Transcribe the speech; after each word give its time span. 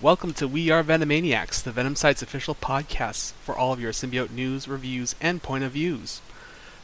Welcome 0.00 0.32
to 0.34 0.46
We 0.46 0.70
Are 0.70 0.84
Venomaniacs, 0.84 1.60
the 1.60 1.72
Venom 1.72 1.96
Site's 1.96 2.22
official 2.22 2.54
podcast 2.54 3.32
for 3.42 3.58
all 3.58 3.72
of 3.72 3.80
your 3.80 3.90
symbiote 3.90 4.30
news, 4.30 4.68
reviews, 4.68 5.16
and 5.20 5.42
point 5.42 5.64
of 5.64 5.72
views. 5.72 6.20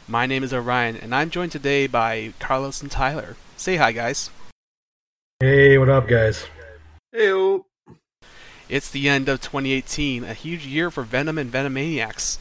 My 0.08 0.26
name 0.26 0.42
is 0.42 0.52
Orion, 0.52 0.96
and 0.96 1.14
I'm 1.14 1.30
joined 1.30 1.52
today 1.52 1.86
by 1.86 2.32
Carlos 2.40 2.82
and 2.82 2.90
Tyler. 2.90 3.36
Say 3.56 3.76
hi, 3.76 3.92
guys. 3.92 4.30
Hey, 5.38 5.78
what 5.78 5.88
up, 5.88 6.08
guys? 6.08 6.46
Hey, 7.12 7.30
It's 8.68 8.90
the 8.90 9.08
end 9.08 9.28
of 9.28 9.40
2018, 9.40 10.24
a 10.24 10.34
huge 10.34 10.66
year 10.66 10.90
for 10.90 11.04
Venom 11.04 11.38
and 11.38 11.52
Venomaniacs. 11.52 12.38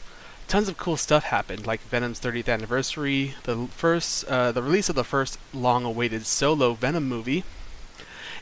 Tons 0.48 0.68
of 0.68 0.76
cool 0.76 0.96
stuff 0.96 1.22
happened, 1.22 1.68
like 1.68 1.82
Venom's 1.82 2.18
30th 2.18 2.52
anniversary, 2.52 3.36
the 3.44 3.68
first, 3.68 4.24
uh, 4.24 4.50
the 4.50 4.60
release 4.60 4.88
of 4.88 4.96
the 4.96 5.04
first 5.04 5.38
long-awaited 5.52 6.26
solo 6.26 6.74
Venom 6.74 7.08
movie, 7.08 7.44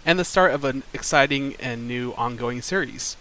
and 0.05 0.19
the 0.19 0.25
start 0.25 0.53
of 0.53 0.64
an 0.64 0.82
exciting 0.93 1.55
and 1.61 1.87
new 1.87 2.12
ongoing 2.16 2.61
series. 2.61 3.16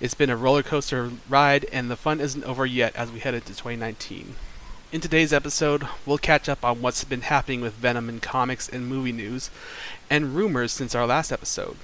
It's 0.00 0.14
been 0.14 0.30
a 0.30 0.36
roller 0.36 0.62
coaster 0.62 1.10
ride, 1.28 1.66
and 1.72 1.90
the 1.90 1.96
fun 1.96 2.20
isn't 2.20 2.44
over 2.44 2.64
yet 2.64 2.96
as 2.96 3.12
we 3.12 3.20
head 3.20 3.34
into 3.34 3.48
2019. 3.48 4.34
In 4.92 5.00
today's 5.00 5.32
episode, 5.32 5.86
we'll 6.06 6.18
catch 6.18 6.48
up 6.48 6.64
on 6.64 6.80
what's 6.80 7.04
been 7.04 7.22
happening 7.22 7.60
with 7.60 7.74
Venom 7.74 8.08
in 8.08 8.20
comics 8.20 8.68
and 8.68 8.86
movie 8.86 9.12
news, 9.12 9.50
and 10.08 10.34
rumors 10.34 10.72
since 10.72 10.94
our 10.94 11.06
last 11.06 11.30
episode, 11.30 11.76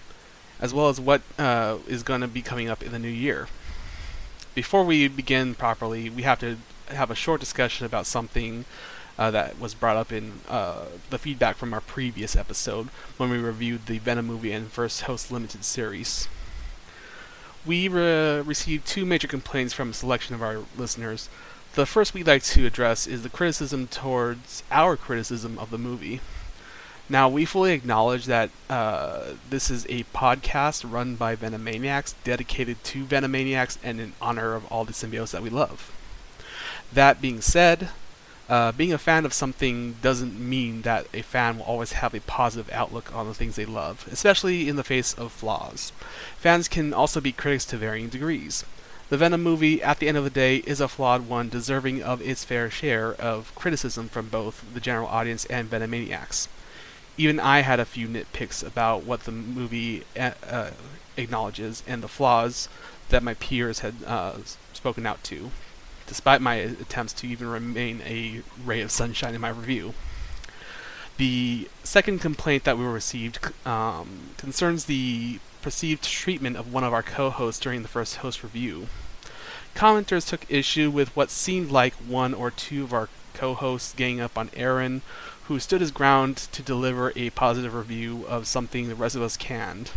as 0.60 0.72
well 0.72 0.88
as 0.88 1.00
what 1.00 1.22
uh, 1.38 1.78
is 1.86 2.02
going 2.02 2.20
to 2.20 2.28
be 2.28 2.42
coming 2.42 2.68
up 2.68 2.82
in 2.82 2.92
the 2.92 2.98
new 2.98 3.08
year. 3.08 3.48
Before 4.54 4.84
we 4.84 5.08
begin 5.08 5.54
properly, 5.54 6.08
we 6.08 6.22
have 6.22 6.40
to 6.40 6.56
have 6.88 7.10
a 7.10 7.14
short 7.14 7.40
discussion 7.40 7.86
about 7.86 8.06
something 8.06 8.64
uh, 9.20 9.30
that 9.30 9.60
was 9.60 9.74
brought 9.74 9.98
up 9.98 10.10
in 10.10 10.40
uh, 10.48 10.86
the 11.10 11.18
feedback 11.18 11.56
from 11.56 11.74
our 11.74 11.82
previous 11.82 12.34
episode 12.34 12.88
when 13.18 13.28
we 13.28 13.36
reviewed 13.36 13.84
the 13.84 13.98
Venom 13.98 14.26
movie 14.26 14.50
and 14.50 14.72
First 14.72 15.02
Host 15.02 15.30
Limited 15.30 15.62
series. 15.62 16.26
We 17.66 17.86
re- 17.86 18.40
received 18.40 18.86
two 18.86 19.04
major 19.04 19.28
complaints 19.28 19.74
from 19.74 19.90
a 19.90 19.94
selection 19.94 20.34
of 20.34 20.42
our 20.42 20.60
listeners. 20.74 21.28
The 21.74 21.84
first 21.84 22.14
we'd 22.14 22.26
like 22.26 22.42
to 22.44 22.64
address 22.64 23.06
is 23.06 23.22
the 23.22 23.28
criticism 23.28 23.88
towards 23.88 24.62
our 24.70 24.96
criticism 24.96 25.58
of 25.58 25.68
the 25.68 25.78
movie. 25.78 26.22
Now, 27.06 27.28
we 27.28 27.44
fully 27.44 27.72
acknowledge 27.72 28.24
that 28.24 28.48
uh, 28.70 29.32
this 29.50 29.70
is 29.70 29.84
a 29.90 30.04
podcast 30.14 30.90
run 30.90 31.16
by 31.16 31.36
Venomaniacs, 31.36 32.14
dedicated 32.24 32.82
to 32.84 33.04
Venomaniacs 33.04 33.76
and 33.82 34.00
in 34.00 34.14
honor 34.22 34.54
of 34.54 34.64
all 34.72 34.86
the 34.86 34.94
symbiotes 34.94 35.32
that 35.32 35.42
we 35.42 35.50
love. 35.50 35.92
That 36.90 37.20
being 37.20 37.42
said, 37.42 37.90
uh, 38.50 38.72
being 38.72 38.92
a 38.92 38.98
fan 38.98 39.24
of 39.24 39.32
something 39.32 39.94
doesn't 40.02 40.38
mean 40.38 40.82
that 40.82 41.06
a 41.14 41.22
fan 41.22 41.58
will 41.58 41.64
always 41.64 41.92
have 41.92 42.12
a 42.14 42.20
positive 42.20 42.68
outlook 42.72 43.14
on 43.14 43.28
the 43.28 43.34
things 43.34 43.54
they 43.54 43.64
love, 43.64 44.08
especially 44.10 44.68
in 44.68 44.74
the 44.74 44.82
face 44.82 45.14
of 45.14 45.30
flaws. 45.30 45.92
Fans 46.36 46.66
can 46.66 46.92
also 46.92 47.20
be 47.20 47.30
critics 47.30 47.64
to 47.66 47.76
varying 47.76 48.08
degrees. 48.08 48.64
The 49.08 49.16
Venom 49.16 49.44
movie, 49.44 49.80
at 49.80 50.00
the 50.00 50.08
end 50.08 50.16
of 50.16 50.24
the 50.24 50.30
day, 50.30 50.56
is 50.66 50.80
a 50.80 50.88
flawed 50.88 51.28
one 51.28 51.48
deserving 51.48 52.02
of 52.02 52.20
its 52.20 52.44
fair 52.44 52.70
share 52.70 53.14
of 53.14 53.54
criticism 53.54 54.08
from 54.08 54.28
both 54.28 54.64
the 54.74 54.80
general 54.80 55.06
audience 55.06 55.44
and 55.44 55.70
Venomaniacs. 55.70 56.48
Even 57.16 57.38
I 57.38 57.60
had 57.60 57.78
a 57.78 57.84
few 57.84 58.08
nitpicks 58.08 58.66
about 58.66 59.04
what 59.04 59.24
the 59.24 59.32
movie 59.32 60.02
uh, 60.18 60.32
uh, 60.48 60.70
acknowledges 61.16 61.84
and 61.86 62.02
the 62.02 62.08
flaws 62.08 62.68
that 63.10 63.22
my 63.22 63.34
peers 63.34 63.80
had 63.80 63.94
uh, 64.04 64.38
spoken 64.72 65.06
out 65.06 65.22
to 65.24 65.52
despite 66.10 66.40
my 66.40 66.56
attempts 66.56 67.12
to 67.12 67.28
even 67.28 67.46
remain 67.46 68.02
a 68.04 68.42
ray 68.66 68.80
of 68.80 68.90
sunshine 68.90 69.32
in 69.32 69.40
my 69.40 69.48
review. 69.48 69.94
The 71.18 71.68
second 71.84 72.18
complaint 72.18 72.64
that 72.64 72.76
we 72.76 72.84
received 72.84 73.38
um, 73.64 74.30
concerns 74.36 74.86
the 74.86 75.38
perceived 75.62 76.02
treatment 76.02 76.56
of 76.56 76.72
one 76.72 76.82
of 76.82 76.92
our 76.92 77.04
co 77.04 77.30
hosts 77.30 77.60
during 77.60 77.82
the 77.82 77.88
first 77.88 78.16
host 78.16 78.42
review. 78.42 78.88
Commenters 79.76 80.26
took 80.26 80.50
issue 80.50 80.90
with 80.90 81.14
what 81.14 81.30
seemed 81.30 81.70
like 81.70 81.94
one 81.94 82.34
or 82.34 82.50
two 82.50 82.82
of 82.82 82.92
our 82.92 83.08
co 83.32 83.54
hosts 83.54 83.94
ganging 83.94 84.20
up 84.20 84.36
on 84.36 84.50
Aaron, 84.54 85.02
who 85.44 85.60
stood 85.60 85.80
his 85.80 85.92
ground 85.92 86.36
to 86.50 86.60
deliver 86.60 87.12
a 87.14 87.30
positive 87.30 87.72
review 87.72 88.24
of 88.26 88.48
something 88.48 88.88
the 88.88 88.96
rest 88.96 89.14
of 89.14 89.22
us 89.22 89.36
canned. 89.36 89.92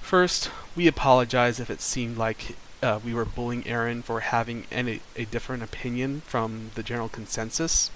First, 0.00 0.50
we 0.74 0.86
apologize 0.86 1.60
if 1.60 1.68
it 1.68 1.82
seemed 1.82 2.16
like 2.16 2.56
uh, 2.82 3.00
we 3.04 3.12
were 3.12 3.24
bullying 3.24 3.66
Aaron 3.66 4.02
for 4.02 4.20
having 4.20 4.64
any, 4.70 5.00
a 5.16 5.24
different 5.24 5.62
opinion 5.62 6.22
from 6.22 6.70
the 6.74 6.82
general 6.82 7.08
consensus. 7.08 7.90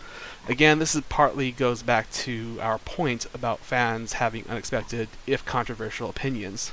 Again, 0.48 0.78
this 0.78 0.94
is 0.94 1.02
partly 1.08 1.52
goes 1.52 1.82
back 1.82 2.10
to 2.12 2.58
our 2.60 2.78
point 2.78 3.26
about 3.32 3.60
fans 3.60 4.14
having 4.14 4.44
unexpected, 4.48 5.08
if 5.26 5.44
controversial, 5.44 6.10
opinions. 6.10 6.72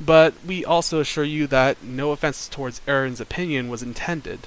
But 0.00 0.34
we 0.44 0.64
also 0.64 1.00
assure 1.00 1.24
you 1.24 1.46
that 1.48 1.82
no 1.82 2.12
offense 2.12 2.48
towards 2.48 2.80
Aaron's 2.88 3.20
opinion 3.20 3.68
was 3.68 3.82
intended. 3.82 4.40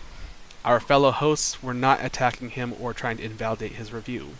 Our 0.65 0.79
fellow 0.79 1.11
hosts 1.11 1.61
were 1.61 1.75
not 1.75 2.03
attacking 2.03 2.51
him 2.51 2.73
or 2.81 2.93
trying 2.93 3.17
to 3.17 3.23
invalidate 3.23 3.73
his 3.73 3.93
review. 3.93 4.31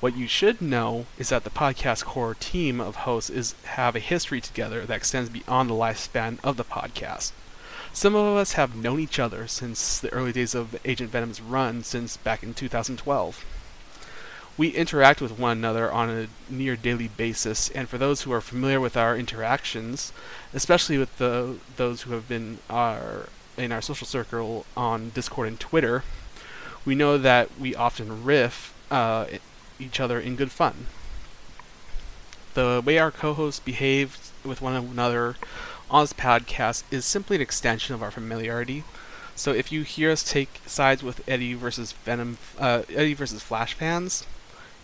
What 0.00 0.16
you 0.16 0.28
should 0.28 0.62
know 0.62 1.06
is 1.18 1.30
that 1.30 1.42
the 1.42 1.50
podcast 1.50 2.04
core 2.04 2.36
team 2.38 2.80
of 2.80 2.96
hosts 2.96 3.30
is 3.30 3.56
have 3.64 3.96
a 3.96 4.00
history 4.00 4.40
together 4.40 4.86
that 4.86 4.96
extends 4.96 5.28
beyond 5.28 5.68
the 5.68 5.74
lifespan 5.74 6.38
of 6.44 6.56
the 6.56 6.64
podcast. 6.64 7.32
Some 7.92 8.14
of 8.14 8.36
us 8.36 8.52
have 8.52 8.76
known 8.76 9.00
each 9.00 9.18
other 9.18 9.46
since 9.46 9.98
the 9.98 10.12
early 10.12 10.32
days 10.32 10.54
of 10.54 10.78
Agent 10.84 11.10
Venom's 11.10 11.40
run 11.40 11.82
since 11.82 12.16
back 12.16 12.42
in 12.42 12.54
2012. 12.54 13.44
We 14.56 14.68
interact 14.68 15.20
with 15.20 15.38
one 15.38 15.58
another 15.58 15.90
on 15.90 16.10
a 16.10 16.26
near 16.52 16.76
daily 16.76 17.08
basis, 17.08 17.70
and 17.70 17.88
for 17.88 17.96
those 17.96 18.22
who 18.22 18.32
are 18.32 18.40
familiar 18.40 18.80
with 18.80 18.96
our 18.96 19.16
interactions, 19.16 20.12
especially 20.52 20.98
with 20.98 21.16
the 21.18 21.58
those 21.76 22.02
who 22.02 22.12
have 22.12 22.28
been 22.28 22.58
our 22.68 23.28
in 23.56 23.72
our 23.72 23.80
social 23.80 24.06
circle 24.06 24.66
on 24.76 25.10
Discord 25.10 25.48
and 25.48 25.60
Twitter, 25.60 26.02
we 26.84 26.94
know 26.94 27.18
that 27.18 27.50
we 27.58 27.74
often 27.74 28.24
riff 28.24 28.74
uh, 28.90 29.26
each 29.78 30.00
other 30.00 30.18
in 30.18 30.36
good 30.36 30.50
fun. 30.50 30.86
The 32.54 32.82
way 32.84 32.98
our 32.98 33.10
co-hosts 33.10 33.60
behave 33.60 34.32
with 34.44 34.60
one 34.60 34.74
another 34.74 35.36
on 35.90 36.02
this 36.02 36.12
podcast 36.12 36.82
is 36.90 37.04
simply 37.04 37.36
an 37.36 37.42
extension 37.42 37.94
of 37.94 38.02
our 38.02 38.10
familiarity. 38.10 38.84
So 39.34 39.52
if 39.52 39.70
you 39.70 39.82
hear 39.82 40.10
us 40.10 40.22
take 40.22 40.60
sides 40.66 41.02
with 41.02 41.26
Eddie 41.28 41.54
versus 41.54 41.92
Venom, 41.92 42.38
uh, 42.58 42.82
Eddie 42.88 43.14
versus 43.14 43.42
Flash 43.42 43.74
fans, 43.74 44.26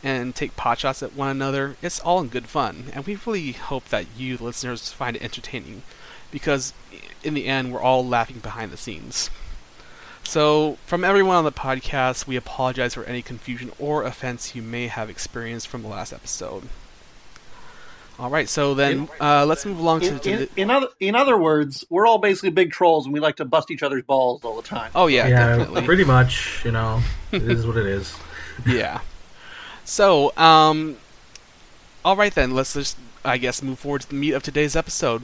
and 0.02 0.34
take 0.34 0.54
potshots 0.56 1.02
at 1.02 1.14
one 1.14 1.28
another, 1.28 1.76
it's 1.82 1.98
all 2.00 2.20
in 2.20 2.28
good 2.28 2.46
fun, 2.46 2.90
and 2.92 3.06
we 3.06 3.18
really 3.26 3.52
hope 3.52 3.88
that 3.88 4.06
you, 4.16 4.36
the 4.36 4.44
listeners, 4.44 4.92
find 4.92 5.16
it 5.16 5.22
entertaining, 5.22 5.82
because 6.30 6.74
in 7.22 7.34
the 7.34 7.46
end, 7.46 7.72
we're 7.72 7.80
all 7.80 8.06
laughing 8.06 8.38
behind 8.38 8.70
the 8.70 8.76
scenes. 8.76 9.30
So, 10.22 10.78
from 10.86 11.04
everyone 11.04 11.36
on 11.36 11.44
the 11.44 11.52
podcast, 11.52 12.26
we 12.26 12.36
apologize 12.36 12.94
for 12.94 13.04
any 13.04 13.22
confusion 13.22 13.72
or 13.78 14.04
offense 14.04 14.54
you 14.54 14.62
may 14.62 14.88
have 14.88 15.08
experienced 15.08 15.68
from 15.68 15.82
the 15.82 15.88
last 15.88 16.12
episode. 16.12 16.68
All 18.16 18.30
right, 18.30 18.48
so 18.48 18.74
then 18.74 19.08
uh, 19.20 19.44
let's 19.44 19.66
move 19.66 19.80
along 19.80 20.02
in, 20.02 20.14
to, 20.14 20.18
to 20.20 20.30
in, 20.30 20.38
the, 20.38 20.48
in 20.56 20.70
other 20.70 20.86
in 21.00 21.14
other 21.16 21.36
words, 21.36 21.84
we're 21.90 22.06
all 22.06 22.18
basically 22.18 22.50
big 22.50 22.70
trolls, 22.70 23.06
and 23.06 23.12
we 23.12 23.18
like 23.18 23.36
to 23.36 23.44
bust 23.44 23.72
each 23.72 23.82
other's 23.82 24.04
balls 24.04 24.44
all 24.44 24.54
the 24.54 24.62
time. 24.62 24.92
Oh 24.94 25.08
yeah, 25.08 25.28
definitely. 25.28 25.82
pretty 25.82 26.04
much. 26.04 26.64
You 26.64 26.70
know, 26.70 27.02
it 27.32 27.42
is 27.42 27.66
what 27.66 27.76
it 27.76 27.86
is. 27.86 28.16
yeah. 28.66 29.00
So, 29.84 30.36
um, 30.36 30.96
all 32.04 32.14
right 32.14 32.32
then. 32.32 32.52
Let's 32.52 32.74
just, 32.74 32.96
I 33.24 33.36
guess, 33.36 33.62
move 33.62 33.80
forward 33.80 34.02
to 34.02 34.08
the 34.08 34.14
meat 34.14 34.32
of 34.32 34.44
today's 34.44 34.76
episode. 34.76 35.22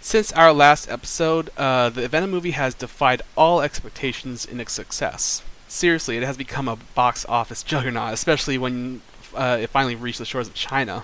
Since 0.00 0.32
our 0.32 0.52
last 0.52 0.88
episode, 0.88 1.50
uh, 1.56 1.88
the 1.88 2.08
Venom 2.08 2.30
movie 2.30 2.52
has 2.52 2.74
defied 2.74 3.22
all 3.36 3.60
expectations 3.60 4.44
in 4.44 4.60
its 4.60 4.72
success. 4.72 5.42
Seriously, 5.66 6.16
it 6.16 6.22
has 6.22 6.36
become 6.36 6.68
a 6.68 6.76
box 6.94 7.26
office 7.28 7.62
juggernaut, 7.62 8.12
especially 8.12 8.58
when 8.58 9.02
uh, 9.34 9.58
it 9.60 9.70
finally 9.70 9.94
reached 9.96 10.18
the 10.18 10.24
shores 10.24 10.46
of 10.46 10.54
China. 10.54 11.02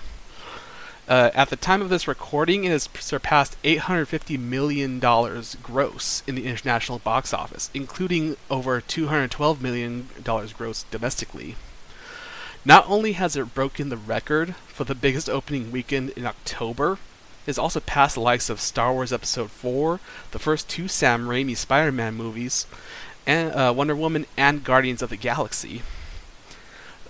Uh, 1.09 1.31
at 1.33 1.49
the 1.49 1.55
time 1.55 1.81
of 1.81 1.89
this 1.89 2.07
recording, 2.07 2.65
it 2.65 2.69
has 2.69 2.87
surpassed 2.99 3.57
$850 3.63 4.37
million 4.37 4.99
gross 4.99 6.21
in 6.27 6.35
the 6.35 6.45
international 6.45 6.99
box 6.99 7.33
office, 7.33 7.71
including 7.73 8.37
over 8.51 8.79
$212 8.79 9.59
million 9.59 10.07
gross 10.55 10.83
domestically. 10.91 11.55
Not 12.63 12.87
only 12.87 13.13
has 13.13 13.35
it 13.35 13.55
broken 13.55 13.89
the 13.89 13.97
record 13.97 14.53
for 14.67 14.83
the 14.83 14.93
biggest 14.93 15.27
opening 15.27 15.71
weekend 15.71 16.11
in 16.11 16.27
October, 16.27 16.93
it 16.93 17.47
has 17.47 17.57
also 17.57 17.79
passed 17.79 18.13
the 18.13 18.21
likes 18.21 18.47
of 18.51 18.61
Star 18.61 18.93
Wars 18.93 19.11
Episode 19.11 19.49
4, 19.49 19.99
the 20.29 20.37
first 20.37 20.69
two 20.69 20.87
Sam 20.87 21.25
Raimi 21.25 21.57
Spider 21.57 21.91
Man 21.91 22.13
movies, 22.13 22.67
and 23.25 23.51
uh, 23.55 23.73
Wonder 23.75 23.95
Woman 23.95 24.27
and 24.37 24.63
Guardians 24.63 25.01
of 25.01 25.09
the 25.09 25.17
Galaxy. 25.17 25.81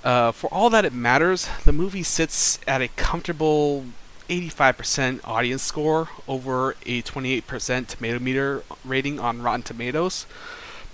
Uh, 0.04 0.32
for 0.32 0.48
all 0.54 0.70
that 0.70 0.86
it 0.86 0.94
matters, 0.94 1.50
the 1.66 1.74
movie 1.74 2.04
sits 2.04 2.60
at 2.68 2.82
a 2.82 2.88
comfortable 2.90 3.86
85% 4.30 5.22
audience 5.26 5.64
score 5.64 6.10
over 6.28 6.72
a 6.86 7.02
28% 7.02 7.88
tomato 7.88 8.20
meter 8.20 8.64
rating 8.86 9.20
on 9.20 9.42
Rotten 9.42 9.64
Tomatoes, 9.64 10.26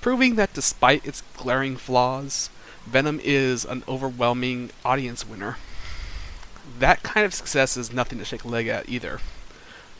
proving 0.01 0.35
that 0.35 0.53
despite 0.53 1.05
its 1.05 1.21
glaring 1.37 1.77
flaws, 1.77 2.49
Venom 2.85 3.19
is 3.23 3.65
an 3.65 3.83
overwhelming 3.87 4.71
audience 4.83 5.27
winner. 5.27 5.57
That 6.79 7.03
kind 7.03 7.25
of 7.25 7.33
success 7.33 7.77
is 7.77 7.93
nothing 7.93 8.19
to 8.19 8.25
shake 8.25 8.43
a 8.43 8.47
leg 8.47 8.67
at 8.67 8.89
either. 8.89 9.19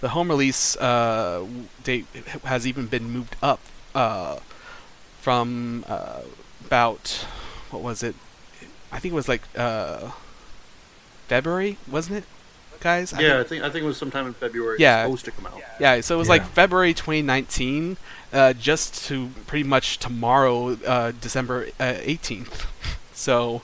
the 0.02 0.10
home 0.10 0.30
release 0.30 0.76
uh, 0.78 1.46
date 1.84 2.06
has 2.44 2.68
even 2.68 2.86
been 2.88 3.10
moved 3.10 3.36
up 3.42 3.60
uh, 3.94 4.38
from 5.20 5.84
uh, 5.88 6.22
about 6.66 7.26
what 7.72 7.82
was 7.82 8.04
it? 8.04 8.16
I 8.92 9.00
think 9.00 9.12
it 9.12 9.16
was 9.16 9.28
like 9.28 9.42
uh, 9.58 10.12
February, 11.28 11.78
wasn't 11.90 12.18
it, 12.20 12.24
guys? 12.80 13.14
I 13.14 13.20
yeah, 13.22 13.30
think- 13.30 13.40
I 13.40 13.44
think 13.50 13.64
I 13.64 13.70
think 13.72 13.84
it 13.84 13.88
was 13.88 13.98
sometime 13.98 14.28
in 14.28 14.34
February. 14.34 14.78
Yeah. 14.80 15.02
it's 15.04 15.08
supposed 15.22 15.26
to 15.26 15.32
come 15.32 15.48
out. 15.48 15.62
Yeah, 15.80 16.00
so 16.02 16.16
it 16.16 16.18
was 16.20 16.30
like 16.30 16.46
February 16.46 16.94
2019, 16.94 17.98
uh, 18.32 18.54
just 18.54 19.06
to 19.08 19.30
pretty 19.48 19.68
much 19.68 19.98
tomorrow, 20.00 20.78
uh, 20.86 21.12
December 21.20 21.68
uh, 21.80 21.94
18th. 21.96 22.66
So 23.18 23.62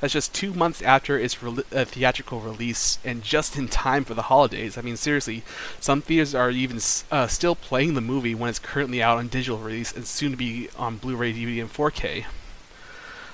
that's 0.00 0.12
just 0.12 0.32
two 0.32 0.54
months 0.54 0.80
after 0.80 1.18
its 1.18 1.42
rel 1.42 1.58
uh, 1.74 1.84
theatrical 1.84 2.38
release, 2.40 3.00
and 3.04 3.24
just 3.24 3.56
in 3.58 3.66
time 3.66 4.04
for 4.04 4.14
the 4.14 4.22
holidays. 4.22 4.78
I 4.78 4.82
mean, 4.82 4.96
seriously, 4.96 5.42
some 5.80 6.00
theaters 6.00 6.32
are 6.32 6.48
even 6.50 6.76
s- 6.76 7.02
uh, 7.10 7.26
still 7.26 7.56
playing 7.56 7.94
the 7.94 8.00
movie 8.00 8.36
when 8.36 8.48
it's 8.50 8.60
currently 8.60 9.02
out 9.02 9.18
on 9.18 9.26
digital 9.26 9.58
release 9.58 9.90
and 9.92 10.06
soon 10.06 10.30
to 10.30 10.36
be 10.36 10.68
on 10.78 10.96
Blu-ray, 10.98 11.32
DVD, 11.32 11.60
and 11.60 11.72
4K. 11.72 12.26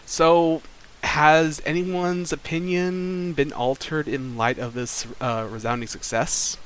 So, 0.06 0.62
has 1.02 1.61
anyone's 1.64 2.32
opinion 2.32 3.32
been 3.32 3.52
altered 3.52 4.08
in 4.08 4.37
light 4.37 4.58
of 4.58 4.75
this 4.75 5.06
uh, 5.20 5.47
resounding 5.50 5.88
success? 5.88 6.56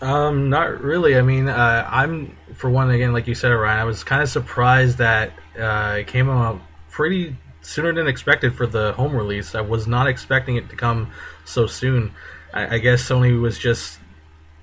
Um, 0.00 0.48
not 0.48 0.80
really. 0.80 1.16
I 1.16 1.22
mean, 1.22 1.48
uh, 1.48 1.86
I'm 1.90 2.36
for 2.54 2.70
one 2.70 2.90
again, 2.90 3.12
like 3.12 3.26
you 3.26 3.34
said, 3.34 3.50
Orion. 3.50 3.78
I 3.78 3.84
was 3.84 4.02
kind 4.02 4.22
of 4.22 4.28
surprised 4.28 4.98
that 4.98 5.32
uh, 5.58 5.96
it 5.98 6.06
came 6.06 6.30
out 6.30 6.60
pretty 6.90 7.36
sooner 7.60 7.92
than 7.92 8.06
expected 8.06 8.54
for 8.54 8.66
the 8.66 8.92
home 8.92 9.14
release. 9.14 9.54
I 9.54 9.60
was 9.60 9.86
not 9.86 10.06
expecting 10.06 10.56
it 10.56 10.70
to 10.70 10.76
come 10.76 11.10
so 11.44 11.66
soon. 11.66 12.12
I, 12.54 12.76
I 12.76 12.78
guess 12.78 13.06
Sony 13.06 13.38
was 13.40 13.58
just 13.58 13.98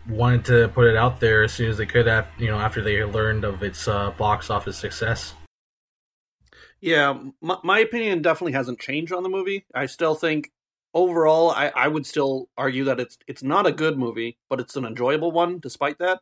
wanted 0.09 0.45
to 0.45 0.69
put 0.69 0.87
it 0.87 0.95
out 0.95 1.19
there 1.19 1.43
as 1.43 1.51
soon 1.51 1.69
as 1.69 1.77
they 1.77 1.85
could, 1.85 2.07
af- 2.07 2.31
you 2.39 2.47
know, 2.47 2.57
after 2.57 2.81
they 2.81 3.03
learned 3.03 3.43
of 3.43 3.61
its 3.61 3.87
uh, 3.87 4.11
box 4.11 4.49
office 4.49 4.77
success. 4.77 5.33
Yeah, 6.81 7.17
my, 7.41 7.57
my 7.63 7.79
opinion 7.79 8.21
definitely 8.21 8.53
hasn't 8.53 8.79
changed 8.79 9.11
on 9.11 9.23
the 9.23 9.29
movie. 9.29 9.65
I 9.73 9.87
still 9.87 10.15
think 10.15 10.51
overall, 10.93 11.51
I, 11.51 11.69
I 11.75 11.87
would 11.87 12.05
still 12.05 12.49
argue 12.57 12.85
that 12.85 12.99
it's 12.99 13.17
it's 13.27 13.43
not 13.43 13.65
a 13.65 13.71
good 13.71 13.97
movie, 13.97 14.37
but 14.49 14.59
it's 14.59 14.75
an 14.75 14.85
enjoyable 14.85 15.31
one 15.31 15.59
despite 15.59 15.97
that. 15.99 16.19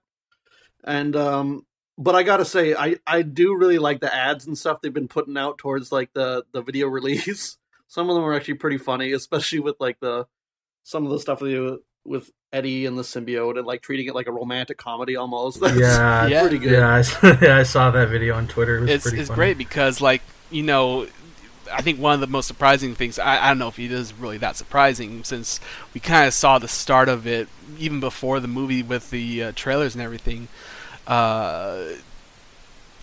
And 0.84 1.16
um, 1.16 1.66
but 1.98 2.16
I 2.16 2.24
gotta 2.24 2.46
say, 2.46 2.74
I 2.76 2.96
I 3.06 3.22
do 3.22 3.56
really 3.56 3.80
like 3.80 4.00
the 4.00 4.14
ads 4.14 4.48
and 4.48 4.58
stuff 4.58 4.82
they've 4.82 4.94
been 4.94 5.08
putting 5.08 5.38
out 5.38 5.58
towards 5.58 5.92
like 5.92 6.12
the 6.14 6.46
the 6.54 6.62
video 6.62 6.88
release. 6.98 7.58
Some 7.88 8.10
of 8.10 8.16
them 8.16 8.24
are 8.24 8.34
actually 8.34 8.56
pretty 8.56 8.78
funny, 8.78 9.12
especially 9.12 9.60
with 9.60 9.76
like 9.80 10.00
the 10.00 10.26
some 10.84 11.06
of 11.06 11.12
the 11.12 11.20
stuff 11.20 11.40
they 11.40 11.50
do 11.52 11.80
with 12.06 12.30
Eddie 12.54 12.86
and 12.86 12.98
the 12.98 13.02
symbiote 13.02 13.58
and 13.58 13.66
like 13.66 13.82
treating 13.82 14.08
it 14.08 14.14
like 14.16 14.28
a 14.28 14.32
romantic 14.32 14.78
comedy 14.78 15.16
almost. 15.16 15.60
That's 15.62 15.76
Yeah, 15.78 16.28
Yeah. 16.28 16.42
pretty 16.42 16.60
good. 16.60 16.72
yeah, 16.74 16.88
I, 16.96 17.00
s- 17.00 17.18
yeah, 17.42 17.58
I 17.58 17.64
saw 17.64 17.90
that 17.92 18.10
video 18.10 18.36
on 18.36 18.48
Twitter. 18.48 18.78
It 18.78 18.82
was 18.82 18.90
it's 18.92 19.04
pretty 19.04 19.20
it's 19.22 19.28
funny. 19.30 19.36
great 19.38 19.58
because 19.58 20.00
like 20.02 20.22
you 20.50 20.64
know 20.64 21.08
I 21.72 21.82
think 21.82 22.00
one 22.00 22.14
of 22.14 22.20
the 22.20 22.28
most 22.28 22.48
surprising 22.48 22.96
things 22.96 23.18
I, 23.18 23.46
I 23.46 23.48
don't 23.50 23.60
know 23.60 23.68
if 23.68 23.80
it 23.80 23.92
is 23.92 24.14
really 24.14 24.38
that 24.40 24.56
surprising 24.56 25.24
since 25.24 25.60
we 25.94 26.00
kind 26.00 26.28
of 26.28 26.34
saw 26.34 26.60
the 26.60 26.68
start 26.68 27.10
of 27.10 27.26
it 27.26 27.48
even 27.78 28.00
before 28.00 28.40
the 28.40 28.48
movie 28.48 28.84
with 28.84 29.10
the 29.10 29.44
uh, 29.44 29.52
trailers 29.56 29.96
and 29.96 30.04
everything 30.04 30.48
uh, 31.08 31.84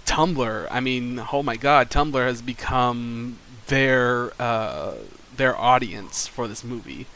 Tumblr. 0.07 0.69
I 0.71 0.81
mean 0.81 1.23
oh 1.33 1.43
my 1.43 1.57
god 1.57 1.91
Tumblr 1.91 2.27
has 2.27 2.43
become 2.43 3.39
their 3.67 4.33
uh, 4.41 4.95
their 5.37 5.57
audience 5.57 6.27
for 6.27 6.47
this 6.47 6.63
movie. 6.63 7.07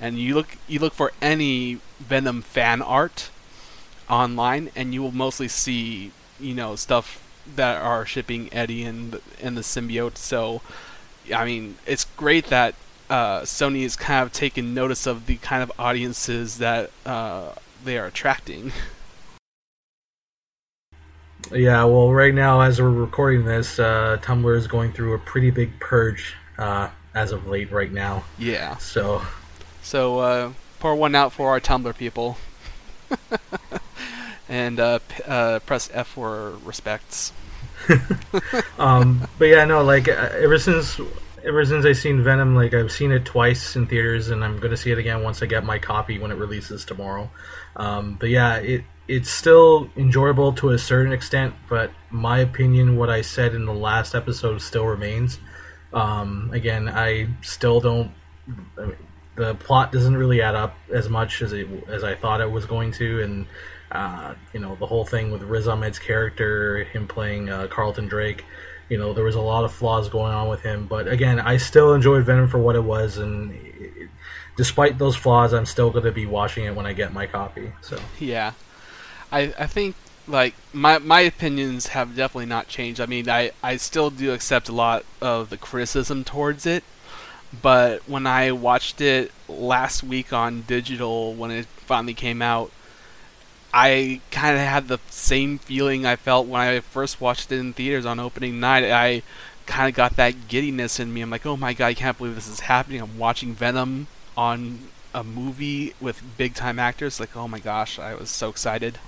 And 0.00 0.18
you 0.18 0.34
look 0.34 0.56
you 0.66 0.78
look 0.78 0.94
for 0.94 1.12
any 1.20 1.78
Venom 1.98 2.42
fan 2.42 2.80
art 2.80 3.30
online 4.08 4.70
and 4.74 4.94
you 4.94 5.02
will 5.02 5.12
mostly 5.12 5.48
see 5.48 6.12
you 6.40 6.54
know 6.54 6.74
stuff 6.74 7.22
that 7.56 7.80
are 7.82 8.04
shipping 8.06 8.48
Eddie 8.52 8.84
and 8.84 9.12
the- 9.12 9.22
and 9.42 9.56
the 9.56 9.62
symbiote. 9.62 10.16
So, 10.16 10.62
I 11.34 11.44
mean, 11.44 11.76
it's 11.86 12.04
great 12.16 12.46
that 12.46 12.74
uh, 13.08 13.40
Sony 13.40 13.82
is 13.82 13.96
kind 13.96 14.22
of 14.24 14.32
taking 14.32 14.72
notice 14.74 15.06
of 15.06 15.26
the 15.26 15.36
kind 15.36 15.62
of 15.62 15.72
audiences 15.78 16.58
that 16.58 16.90
uh, 17.04 17.52
they 17.84 17.98
are 17.98 18.06
attracting. 18.06 18.72
Yeah, 21.52 21.84
well, 21.84 22.12
right 22.12 22.34
now, 22.34 22.60
as 22.60 22.80
we're 22.80 22.90
recording 22.90 23.44
this, 23.44 23.78
uh, 23.80 24.18
Tumblr 24.22 24.56
is 24.56 24.68
going 24.68 24.92
through 24.92 25.14
a 25.14 25.18
pretty 25.18 25.50
big 25.50 25.80
purge 25.80 26.34
uh, 26.58 26.90
as 27.14 27.32
of 27.32 27.46
late 27.48 27.72
right 27.72 27.90
now. 27.90 28.24
Yeah. 28.38 28.76
So, 28.76 29.22
So 29.82 30.18
uh, 30.20 30.52
pour 30.78 30.94
one 30.94 31.14
out 31.16 31.32
for 31.32 31.50
our 31.50 31.58
Tumblr 31.58 31.96
people, 31.96 32.36
and 34.50 34.80
uh, 34.80 34.98
p- 34.98 35.22
uh, 35.26 35.60
press 35.60 35.88
F 35.94 36.08
for 36.08 36.50
respects. 36.64 37.32
um, 38.78 39.26
but 39.38 39.46
yeah, 39.46 39.64
no, 39.64 39.82
like 39.82 40.08
uh, 40.08 40.30
ever 40.34 40.58
since 40.58 41.00
ever 41.42 41.64
since 41.64 41.86
I 41.86 41.92
seen 41.92 42.22
Venom, 42.22 42.54
like 42.54 42.74
I've 42.74 42.92
seen 42.92 43.12
it 43.12 43.24
twice 43.24 43.76
in 43.76 43.86
theaters, 43.86 44.28
and 44.28 44.44
I'm 44.44 44.58
gonna 44.58 44.76
see 44.76 44.90
it 44.90 44.98
again 44.98 45.22
once 45.22 45.42
I 45.42 45.46
get 45.46 45.64
my 45.64 45.78
copy 45.78 46.18
when 46.18 46.32
it 46.32 46.36
releases 46.36 46.84
tomorrow. 46.84 47.30
Um, 47.76 48.16
but 48.18 48.28
yeah, 48.28 48.56
it 48.56 48.84
it's 49.08 49.30
still 49.30 49.88
enjoyable 49.96 50.52
to 50.54 50.70
a 50.70 50.78
certain 50.78 51.12
extent, 51.12 51.54
but 51.68 51.90
my 52.10 52.40
opinion, 52.40 52.96
what 52.96 53.08
I 53.08 53.22
said 53.22 53.54
in 53.54 53.64
the 53.64 53.74
last 53.74 54.14
episode, 54.14 54.60
still 54.60 54.86
remains. 54.86 55.38
Um, 55.92 56.50
again, 56.52 56.88
I 56.88 57.28
still 57.42 57.80
don't. 57.80 58.10
I 58.76 58.86
mean, 58.86 58.96
the 59.36 59.54
plot 59.54 59.92
doesn't 59.92 60.16
really 60.16 60.42
add 60.42 60.54
up 60.54 60.76
as 60.92 61.08
much 61.08 61.40
as 61.40 61.52
it 61.52 61.68
as 61.88 62.02
I 62.02 62.16
thought 62.16 62.40
it 62.40 62.50
was 62.50 62.66
going 62.66 62.92
to, 62.92 63.22
and 63.22 63.46
uh, 63.92 64.34
you 64.52 64.60
know 64.60 64.76
the 64.76 64.86
whole 64.86 65.04
thing 65.04 65.30
with 65.30 65.42
Riz 65.42 65.66
Ahmed's 65.66 65.98
character, 65.98 66.84
him 66.84 67.06
playing 67.06 67.50
uh, 67.50 67.66
Carlton 67.68 68.06
Drake. 68.08 68.44
You 68.88 68.98
know 68.98 69.12
there 69.12 69.24
was 69.24 69.34
a 69.34 69.40
lot 69.40 69.64
of 69.64 69.72
flaws 69.72 70.08
going 70.08 70.32
on 70.32 70.48
with 70.48 70.62
him, 70.62 70.86
but 70.86 71.08
again, 71.08 71.40
I 71.40 71.56
still 71.56 71.94
enjoyed 71.94 72.24
Venom 72.24 72.48
for 72.48 72.58
what 72.58 72.76
it 72.76 72.84
was, 72.84 73.18
and 73.18 73.52
it, 73.54 74.08
despite 74.56 74.98
those 74.98 75.16
flaws, 75.16 75.52
I'm 75.52 75.66
still 75.66 75.90
going 75.90 76.04
to 76.04 76.12
be 76.12 76.26
watching 76.26 76.64
it 76.64 76.74
when 76.74 76.86
I 76.86 76.92
get 76.92 77.12
my 77.12 77.26
copy. 77.26 77.72
So 77.80 77.98
Yeah, 78.18 78.52
I 79.32 79.54
I 79.58 79.66
think 79.66 79.96
like 80.26 80.54
my 80.72 80.98
my 80.98 81.20
opinions 81.20 81.88
have 81.88 82.14
definitely 82.14 82.46
not 82.46 82.68
changed. 82.68 83.00
I 83.00 83.06
mean, 83.06 83.28
I 83.28 83.50
I 83.62 83.76
still 83.76 84.10
do 84.10 84.32
accept 84.32 84.68
a 84.68 84.72
lot 84.72 85.04
of 85.20 85.50
the 85.50 85.56
criticism 85.56 86.24
towards 86.24 86.66
it, 86.66 86.84
but 87.62 88.08
when 88.08 88.26
I 88.26 88.52
watched 88.52 89.00
it 89.00 89.32
last 89.48 90.02
week 90.02 90.32
on 90.32 90.62
digital 90.62 91.34
when 91.34 91.50
it 91.50 91.66
finally 91.66 92.14
came 92.14 92.42
out, 92.42 92.70
I 93.72 94.20
kind 94.30 94.56
of 94.56 94.62
had 94.62 94.88
the 94.88 94.98
same 95.10 95.58
feeling 95.58 96.04
I 96.04 96.16
felt 96.16 96.46
when 96.46 96.60
I 96.60 96.80
first 96.80 97.20
watched 97.20 97.52
it 97.52 97.58
in 97.58 97.72
theaters 97.72 98.06
on 98.06 98.18
opening 98.18 98.60
night. 98.60 98.84
I 98.84 99.22
kind 99.66 99.88
of 99.88 99.94
got 99.94 100.16
that 100.16 100.48
giddiness 100.48 100.98
in 100.98 101.12
me. 101.12 101.20
I'm 101.20 101.30
like, 101.30 101.46
oh 101.46 101.56
my 101.56 101.72
god, 101.72 101.86
I 101.86 101.94
can't 101.94 102.18
believe 102.18 102.34
this 102.34 102.48
is 102.48 102.60
happening. 102.60 103.00
I'm 103.00 103.18
watching 103.18 103.54
Venom 103.54 104.08
on 104.36 104.80
a 105.14 105.22
movie 105.22 105.94
with 106.00 106.22
big 106.36 106.54
time 106.54 106.78
actors. 106.78 107.20
Like, 107.20 107.36
oh 107.36 107.48
my 107.48 107.60
gosh, 107.60 107.98
I 107.98 108.14
was 108.14 108.30
so 108.30 108.48
excited. 108.48 108.98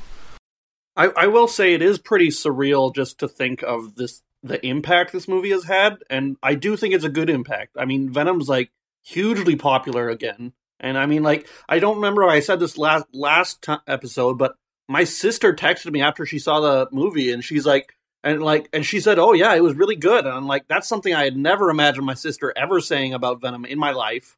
I, 0.97 1.09
I 1.17 1.27
will 1.27 1.49
say 1.49 1.73
it 1.75 1.83
is 1.83 1.99
pretty 1.99 2.29
surreal 2.29 2.95
just 2.95 3.19
to 3.21 3.29
think 3.29 3.63
of 3.63 3.97
this 3.97 4.23
the 4.45 4.65
impact 4.67 5.13
this 5.13 5.29
movie 5.29 5.51
has 5.51 5.65
had, 5.65 5.99
and 6.11 6.37
I 6.43 6.55
do 6.55 6.77
think 6.77 6.95
it's 6.95 7.05
a 7.05 7.09
good 7.09 7.31
impact. 7.31 7.77
I 7.79 7.85
mean, 7.85 8.11
Venom's 8.11 8.49
like 8.49 8.71
hugely 9.03 9.57
popular 9.57 10.09
again, 10.09 10.53
and 10.81 10.99
I 10.99 11.07
mean, 11.07 11.23
like 11.23 11.49
I 11.69 11.79
don't 11.79 11.97
remember 11.97 12.25
I 12.25 12.41
said 12.41 12.61
this 12.61 12.77
last 12.77 13.07
last 13.13 13.63
t- 13.63 13.75
episode, 13.87 14.39
but 14.39 14.57
my 14.93 15.05
sister 15.05 15.53
texted 15.53 15.91
me 15.93 16.03
after 16.03 16.25
she 16.27 16.39
saw 16.39 16.61
the 16.61 16.89
movie, 16.93 17.33
and 17.33 17.43
she's 17.43 17.67
like, 17.67 17.97
and 18.23 18.43
like, 18.43 18.69
and 18.73 18.87
she 18.87 19.01
said, 19.01 19.19
"Oh 19.19 19.33
yeah, 19.33 19.55
it 19.55 19.63
was 19.63 19.75
really 19.75 19.97
good," 19.97 20.25
and 20.27 20.35
I'm 20.35 20.47
like, 20.47 20.69
that's 20.69 20.87
something 20.87 21.13
I 21.15 21.25
had 21.25 21.37
never 21.37 21.71
imagined 21.71 22.07
my 22.07 22.15
sister 22.15 22.53
ever 22.57 22.81
saying 22.81 23.15
about 23.15 23.41
Venom 23.41 23.65
in 23.65 23.79
my 23.79 23.91
life, 23.91 24.37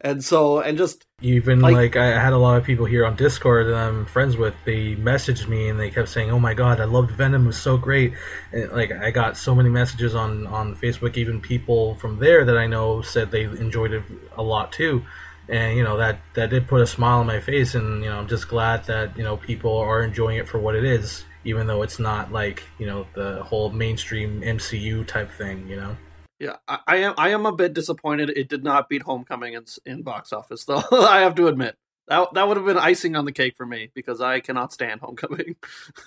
and 0.00 0.22
so 0.22 0.60
and 0.60 0.78
just 0.78 1.04
even 1.22 1.60
Like- 1.60 1.74
like, 1.74 1.96
I 1.96 2.18
had 2.20 2.32
a 2.32 2.38
lot 2.38 2.58
of 2.58 2.64
people 2.64 2.84
here 2.84 3.06
on 3.06 3.16
Discord 3.16 3.66
that 3.68 3.74
I'm 3.74 4.04
friends 4.04 4.36
with. 4.36 4.54
They 4.66 4.94
messaged 4.94 5.48
me 5.48 5.68
and 5.68 5.80
they 5.80 5.90
kept 5.90 6.10
saying, 6.10 6.30
"Oh 6.30 6.38
my 6.38 6.54
god, 6.54 6.80
I 6.80 6.84
loved 6.84 7.10
Venom. 7.12 7.44
It 7.44 7.46
was 7.46 7.56
so 7.56 7.76
great." 7.76 8.12
And 8.52 8.70
like 8.70 8.92
I 8.92 9.10
got 9.10 9.36
so 9.36 9.54
many 9.54 9.70
messages 9.70 10.14
on 10.14 10.46
on 10.46 10.76
Facebook. 10.76 11.16
Even 11.16 11.40
people 11.40 11.94
from 11.96 12.18
there 12.18 12.44
that 12.44 12.56
I 12.58 12.66
know 12.66 13.00
said 13.02 13.30
they 13.30 13.44
enjoyed 13.44 13.92
it 13.92 14.02
a 14.36 14.42
lot 14.42 14.70
too. 14.70 15.02
And 15.48 15.76
you 15.76 15.82
know 15.82 15.96
that 15.98 16.20
that 16.34 16.50
did 16.50 16.66
put 16.66 16.80
a 16.80 16.86
smile 16.86 17.20
on 17.20 17.26
my 17.26 17.40
face. 17.40 17.74
And 17.74 18.02
you 18.02 18.08
know 18.08 18.18
I'm 18.18 18.28
just 18.28 18.48
glad 18.48 18.84
that 18.84 19.16
you 19.16 19.22
know 19.22 19.36
people 19.36 19.76
are 19.76 20.02
enjoying 20.02 20.38
it 20.38 20.48
for 20.48 20.58
what 20.58 20.74
it 20.74 20.84
is, 20.84 21.24
even 21.44 21.66
though 21.66 21.82
it's 21.82 21.98
not 21.98 22.32
like 22.32 22.62
you 22.78 22.86
know 22.86 23.06
the 23.14 23.42
whole 23.42 23.70
mainstream 23.70 24.40
MCU 24.40 25.06
type 25.06 25.30
thing. 25.30 25.68
You 25.68 25.76
know. 25.76 25.96
Yeah, 26.40 26.56
I, 26.66 26.78
I 26.86 26.96
am. 26.96 27.14
I 27.16 27.28
am 27.30 27.46
a 27.46 27.52
bit 27.52 27.74
disappointed. 27.74 28.30
It 28.30 28.48
did 28.48 28.64
not 28.64 28.88
beat 28.88 29.02
Homecoming 29.02 29.54
in, 29.54 29.64
in 29.86 30.02
box 30.02 30.32
office, 30.32 30.64
though. 30.66 30.82
I 30.92 31.20
have 31.20 31.34
to 31.36 31.46
admit 31.46 31.76
that 32.08 32.34
that 32.34 32.48
would 32.48 32.56
have 32.56 32.66
been 32.66 32.78
icing 32.78 33.16
on 33.16 33.24
the 33.24 33.32
cake 33.32 33.56
for 33.56 33.66
me 33.66 33.90
because 33.94 34.20
I 34.20 34.40
cannot 34.40 34.72
stand 34.72 35.00
Homecoming. 35.00 35.56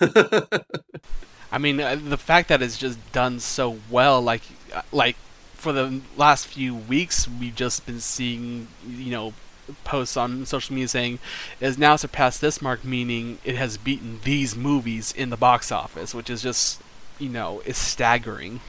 I 1.50 1.58
mean, 1.58 1.80
uh, 1.80 1.96
the 1.96 2.18
fact 2.18 2.48
that 2.48 2.60
it's 2.60 2.76
just 2.76 2.98
done 3.12 3.40
so 3.40 3.78
well, 3.90 4.20
like, 4.20 4.42
uh, 4.74 4.82
like 4.92 5.16
for 5.58 5.72
the 5.72 6.00
last 6.16 6.46
few 6.46 6.74
weeks, 6.74 7.28
we've 7.28 7.54
just 7.54 7.84
been 7.84 8.00
seeing, 8.00 8.68
you 8.88 9.10
know, 9.10 9.34
posts 9.84 10.16
on 10.16 10.46
social 10.46 10.74
media 10.74 10.88
saying 10.88 11.18
it 11.60 11.64
has 11.64 11.76
now 11.76 11.96
surpassed 11.96 12.40
this 12.40 12.62
mark, 12.62 12.84
meaning 12.84 13.38
it 13.44 13.56
has 13.56 13.76
beaten 13.76 14.20
these 14.24 14.56
movies 14.56 15.12
in 15.12 15.30
the 15.30 15.36
box 15.36 15.70
office, 15.70 16.14
which 16.14 16.30
is 16.30 16.40
just 16.42 16.80
you 17.18 17.28
know 17.28 17.60
is 17.66 17.76
staggering. 17.76 18.60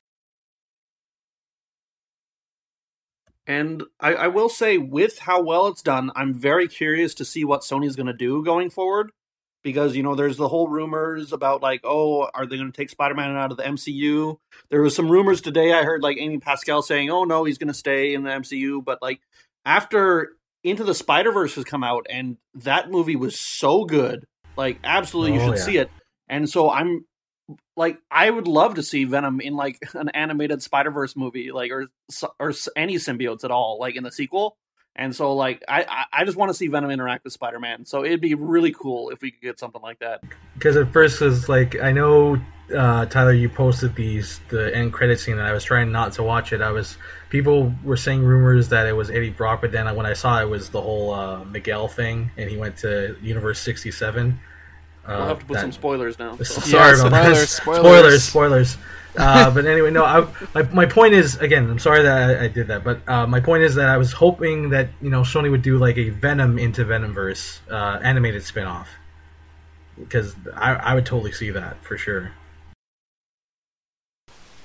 And 3.47 3.83
I, 3.99 4.13
I 4.13 4.27
will 4.27 4.49
say, 4.49 4.77
with 4.77 5.19
how 5.19 5.41
well 5.41 5.67
it's 5.67 5.81
done, 5.81 6.11
I'm 6.15 6.35
very 6.35 6.67
curious 6.67 7.15
to 7.15 7.25
see 7.25 7.43
what 7.43 7.61
Sony's 7.61 7.95
going 7.95 8.07
to 8.07 8.13
do 8.13 8.43
going 8.43 8.69
forward. 8.69 9.11
Because 9.63 9.95
you 9.95 10.03
know, 10.03 10.15
there's 10.15 10.37
the 10.37 10.47
whole 10.47 10.67
rumors 10.69 11.33
about 11.33 11.61
like, 11.61 11.81
oh, 11.83 12.29
are 12.33 12.45
they 12.45 12.57
going 12.57 12.71
to 12.71 12.75
take 12.75 12.89
Spider-Man 12.89 13.35
out 13.35 13.51
of 13.51 13.57
the 13.57 13.63
MCU? 13.63 14.37
There 14.69 14.81
was 14.81 14.95
some 14.95 15.09
rumors 15.09 15.41
today. 15.41 15.73
I 15.73 15.83
heard 15.83 16.01
like 16.01 16.17
Amy 16.17 16.37
Pascal 16.39 16.81
saying, 16.81 17.09
oh 17.09 17.23
no, 17.25 17.43
he's 17.43 17.57
going 17.57 17.67
to 17.67 17.73
stay 17.73 18.13
in 18.13 18.23
the 18.23 18.29
MCU. 18.29 18.83
But 18.83 19.01
like 19.01 19.19
after 19.65 20.31
Into 20.63 20.83
the 20.83 20.95
Spider 20.95 21.31
Verse 21.31 21.55
has 21.55 21.65
come 21.65 21.83
out, 21.83 22.05
and 22.09 22.37
that 22.55 22.89
movie 22.89 23.15
was 23.17 23.37
so 23.39 23.83
good, 23.85 24.25
like 24.55 24.79
absolutely, 24.83 25.33
you 25.35 25.41
Oh, 25.41 25.45
should 25.47 25.57
yeah. 25.57 25.63
see 25.63 25.77
it. 25.77 25.91
And 26.29 26.49
so 26.49 26.69
I'm 26.69 27.05
like 27.75 27.97
I 28.11 28.29
would 28.29 28.47
love 28.47 28.75
to 28.75 28.83
see 28.83 29.03
Venom 29.05 29.41
in 29.41 29.55
like 29.55 29.79
an 29.93 30.09
animated 30.09 30.61
Spider 30.61 30.91
Verse 30.91 31.15
movie, 31.15 31.51
like 31.51 31.71
or 31.71 31.87
or 32.39 32.53
any 32.75 32.95
symbiotes 32.95 33.43
at 33.43 33.51
all, 33.51 33.77
like 33.79 33.95
in 33.95 34.03
the 34.03 34.11
sequel. 34.11 34.55
And 34.99 35.15
so 35.15 35.33
like 35.33 35.63
I 35.67 35.83
I, 35.89 36.05
I 36.21 36.25
just 36.25 36.37
want 36.37 36.49
to 36.49 36.53
see 36.53 36.67
Venom 36.67 36.91
interact 36.91 37.23
with 37.23 37.33
Spider 37.33 37.59
Man. 37.59 37.85
So 37.85 38.03
it'd 38.05 38.21
be 38.21 38.35
really 38.35 38.71
cool 38.73 39.09
if 39.09 39.21
we 39.21 39.31
could 39.31 39.41
get 39.41 39.59
something 39.59 39.81
like 39.81 39.99
that. 39.99 40.21
because 40.53 40.75
at 40.75 40.89
first 40.91 41.21
it's 41.21 41.47
like 41.49 41.79
I 41.81 41.91
know 41.91 42.39
uh, 42.75 43.05
Tyler, 43.07 43.33
you 43.33 43.49
posted 43.49 43.95
these 43.95 44.39
the 44.49 44.75
end 44.75 44.93
credit 44.93 45.19
scene, 45.19 45.39
and 45.39 45.47
I 45.47 45.53
was 45.53 45.63
trying 45.63 45.91
not 45.91 46.11
to 46.13 46.23
watch 46.23 46.53
it. 46.53 46.61
I 46.61 46.71
was 46.71 46.97
people 47.29 47.73
were 47.83 47.97
saying 47.97 48.23
rumors 48.23 48.69
that 48.69 48.85
it 48.85 48.93
was 48.95 49.09
Eddie 49.09 49.31
Brock, 49.31 49.61
but 49.61 49.71
then 49.71 49.95
when 49.95 50.05
I 50.05 50.13
saw 50.13 50.39
it 50.41 50.47
was 50.49 50.69
the 50.69 50.81
whole 50.81 51.11
uh, 51.13 51.43
Miguel 51.45 51.87
thing, 51.87 52.29
and 52.37 52.47
he 52.49 52.57
went 52.57 52.77
to 52.79 53.15
Universe 53.23 53.59
sixty 53.59 53.89
seven. 53.91 54.39
Uh, 55.05 55.15
We'll 55.17 55.27
have 55.29 55.39
to 55.39 55.45
put 55.45 55.59
some 55.59 55.71
spoilers 55.71 56.19
now. 56.19 56.35
So. 56.35 56.43
Sorry 56.61 56.95
Yeah, 56.97 57.07
about 57.07 57.11
spoilers, 57.23 57.39
this. 57.39 57.51
spoilers. 57.51 57.81
spoilers, 57.81 58.23
spoilers. 58.23 58.77
Uh, 59.17 59.49
but 59.51 59.65
anyway, 59.65 59.91
no. 59.91 60.05
I, 60.05 60.27
my 60.53 60.63
my 60.71 60.85
point 60.85 61.13
is 61.13 61.37
again. 61.37 61.69
I'm 61.69 61.79
sorry 61.79 62.03
that 62.03 62.41
I, 62.41 62.45
I 62.45 62.47
did 62.47 62.67
that, 62.67 62.83
but 62.83 62.99
uh, 63.07 63.25
my 63.25 63.39
point 63.39 63.63
is 63.63 63.75
that 63.75 63.89
I 63.89 63.97
was 63.97 64.13
hoping 64.13 64.69
that 64.69 64.89
you 65.01 65.09
know 65.09 65.21
Sony 65.21 65.49
would 65.49 65.63
do 65.63 65.77
like 65.77 65.97
a 65.97 66.09
Venom 66.09 66.59
into 66.59 66.85
Venomverse 66.85 67.59
uh, 67.69 67.99
animated 68.03 68.43
spin-off 68.43 68.89
because 69.97 70.35
I, 70.55 70.73
I 70.75 70.95
would 70.95 71.05
totally 71.05 71.31
see 71.31 71.49
that 71.51 71.83
for 71.83 71.97
sure. 71.97 72.31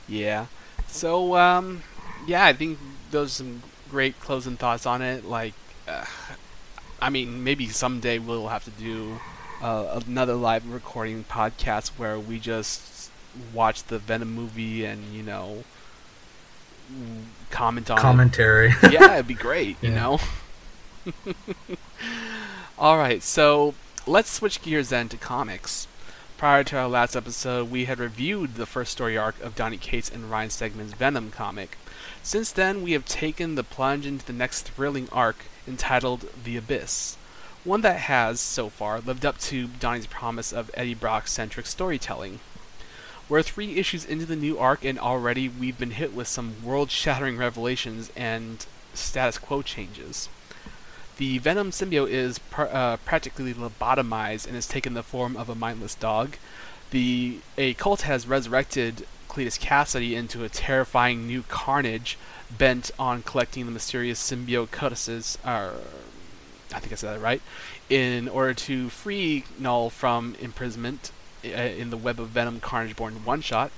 Yeah. 0.09 0.47
So, 0.89 1.37
um, 1.37 1.83
yeah, 2.27 2.45
I 2.45 2.53
think 2.53 2.79
those 3.11 3.29
are 3.29 3.45
some 3.45 3.63
great 3.91 4.19
closing 4.21 4.57
thoughts 4.57 4.87
on 4.87 5.03
it. 5.03 5.25
Like, 5.25 5.55
uh, 5.89 6.05
I 7.01 7.11
mean, 7.11 7.43
maybe 7.43 7.69
someday 7.69 8.19
we'll 8.19 8.49
have 8.49 8.65
to 8.65 8.71
do 8.71 9.19
uh, 9.63 10.01
another 10.07 10.35
live 10.35 10.69
recording 10.69 11.25
podcast 11.25 11.91
where 11.97 12.19
we 12.19 12.39
just 12.39 12.94
watch 13.53 13.85
the 13.85 13.99
Venom 13.99 14.35
movie 14.35 14.85
and, 14.85 15.15
you 15.15 15.23
know, 15.23 15.65
comment 17.51 17.91
on 17.91 17.99
it. 17.99 18.01
Commentary. 18.01 18.75
yeah, 18.91 19.15
it'd 19.15 19.29
be 19.29 19.35
great, 19.35 19.77
you 19.81 19.91
know? 19.91 20.21
All 22.79 22.99
right, 22.99 23.23
so 23.23 23.75
let's 24.07 24.31
switch 24.31 24.63
gears 24.63 24.89
then 24.89 25.09
to 25.09 25.17
comics. 25.17 25.87
Prior 26.37 26.65
to 26.65 26.77
our 26.77 26.89
last 26.89 27.15
episode, 27.15 27.71
we 27.71 27.85
had 27.85 27.99
reviewed 27.99 28.57
the 28.57 28.67
first 28.67 28.93
story 28.93 29.17
arc 29.17 29.41
of 29.41 29.55
Donny 29.55 29.77
Cates 29.77 30.11
and 30.11 30.31
Ryan 30.31 30.51
Stegman's 30.51 30.93
Venom 30.93 31.31
comic. 31.31 31.79
Since 32.23 32.53
then, 32.53 32.83
we 32.83 32.93
have 32.93 33.07
taken 33.07 33.55
the 33.55 33.63
plunge 33.63 34.05
into 34.05 34.27
the 34.27 34.33
next 34.33 34.69
thrilling 34.69 35.09
arc 35.13 35.45
entitled 35.67 36.29
The 36.43 36.57
Abyss, 36.57 37.17
one 37.65 37.81
that 37.83 38.01
has, 38.01 38.41
so 38.41 38.69
far, 38.69 39.01
lived 39.01 39.25
up 39.25 39.39
to 39.39 39.69
Donny's 39.69 40.07
promise 40.07 40.53
of 40.53 40.71
Eddie 40.75 40.95
Brock 40.95 41.29
centric 41.29 41.67
storytelling. 41.67 42.41
We're 43.29 43.43
three 43.43 43.77
issues 43.77 44.05
into 44.05 44.27
the 44.27 44.37
new 44.37 44.59
arc, 44.59 44.85
and 44.85 44.99
already 44.99 45.49
we've 45.49 45.79
been 45.79 45.93
hit 45.93 46.13
with 46.13 46.29
some 46.29 46.57
world 46.63 46.91
shattering 46.91 47.39
revelations 47.39 48.13
and 48.15 48.67
status 48.93 49.39
quo 49.39 49.63
changes. 49.63 50.29
The 51.17 51.39
Venom 51.39 51.71
symbiote 51.71 52.11
is 52.11 52.39
pr- 52.39 52.63
uh, 52.63 52.97
practically 52.99 53.55
lobotomized 53.55 54.47
and 54.47 54.55
has 54.55 54.67
taken 54.67 54.95
the 54.95 55.03
form 55.03 55.37
of 55.37 55.49
a 55.49 55.55
mindless 55.55 55.95
dog. 55.95 56.37
The 56.91 57.39
a 57.57 57.75
cult 57.75 58.03
has 58.03 58.27
resurrected 58.27 59.07
Cletus 59.29 59.59
Cassidy 59.59 60.15
into 60.15 60.45
a 60.45 60.49
terrifying 60.49 61.27
new 61.27 61.45
carnage, 61.45 62.19
bent 62.57 62.91
on 62.99 63.23
collecting 63.23 63.65
the 63.65 63.73
mysterious 63.73 64.21
symbiote 64.21 64.71
codices. 64.71 65.39
Uh, 65.45 65.71
I 66.75 66.81
think 66.81 66.93
I 66.93 66.97
said 66.97 67.15
that 67.15 67.23
right. 67.23 67.41
In 67.89 68.29
order 68.29 68.55
to 68.55 68.91
free 68.91 69.45
Knull 69.59 69.91
from 69.91 70.37
imprisonment 70.41 71.11
in 71.45 71.91
the 71.91 71.97
web 71.97 72.19
of 72.21 72.29
Venom 72.29 72.61
Carnage 72.61 72.97
Born 72.97 73.25
one 73.25 73.41
shot. 73.41 73.71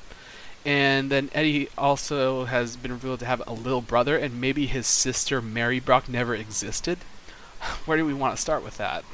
And 0.64 1.10
then 1.10 1.30
Eddie 1.32 1.68
also 1.78 2.44
has 2.46 2.76
been 2.76 2.92
revealed 2.92 3.20
to 3.20 3.26
have 3.26 3.42
a 3.46 3.52
little 3.52 3.80
brother, 3.80 4.16
and 4.16 4.40
maybe 4.40 4.66
his 4.66 4.86
sister 4.86 5.40
Mary 5.40 5.78
Brock 5.78 6.08
never 6.08 6.34
existed. 6.34 6.98
Where 7.86 7.96
do 7.96 8.04
we 8.04 8.14
want 8.14 8.34
to 8.34 8.40
start 8.40 8.64
with 8.64 8.76
that? 8.78 9.04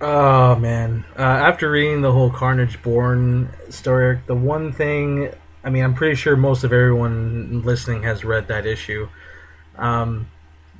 Oh 0.00 0.56
man! 0.56 1.04
Uh, 1.18 1.22
after 1.22 1.70
reading 1.70 2.02
the 2.02 2.12
whole 2.12 2.30
Carnage 2.30 2.82
Born 2.82 3.48
story, 3.70 4.20
the 4.26 4.34
one 4.34 4.72
thing 4.72 5.32
I 5.64 5.70
mean, 5.70 5.82
I'm 5.82 5.94
pretty 5.94 6.14
sure 6.14 6.36
most 6.36 6.62
of 6.62 6.72
everyone 6.72 7.62
listening 7.62 8.02
has 8.02 8.22
read 8.22 8.48
that 8.48 8.66
issue. 8.66 9.08
Um, 9.76 10.28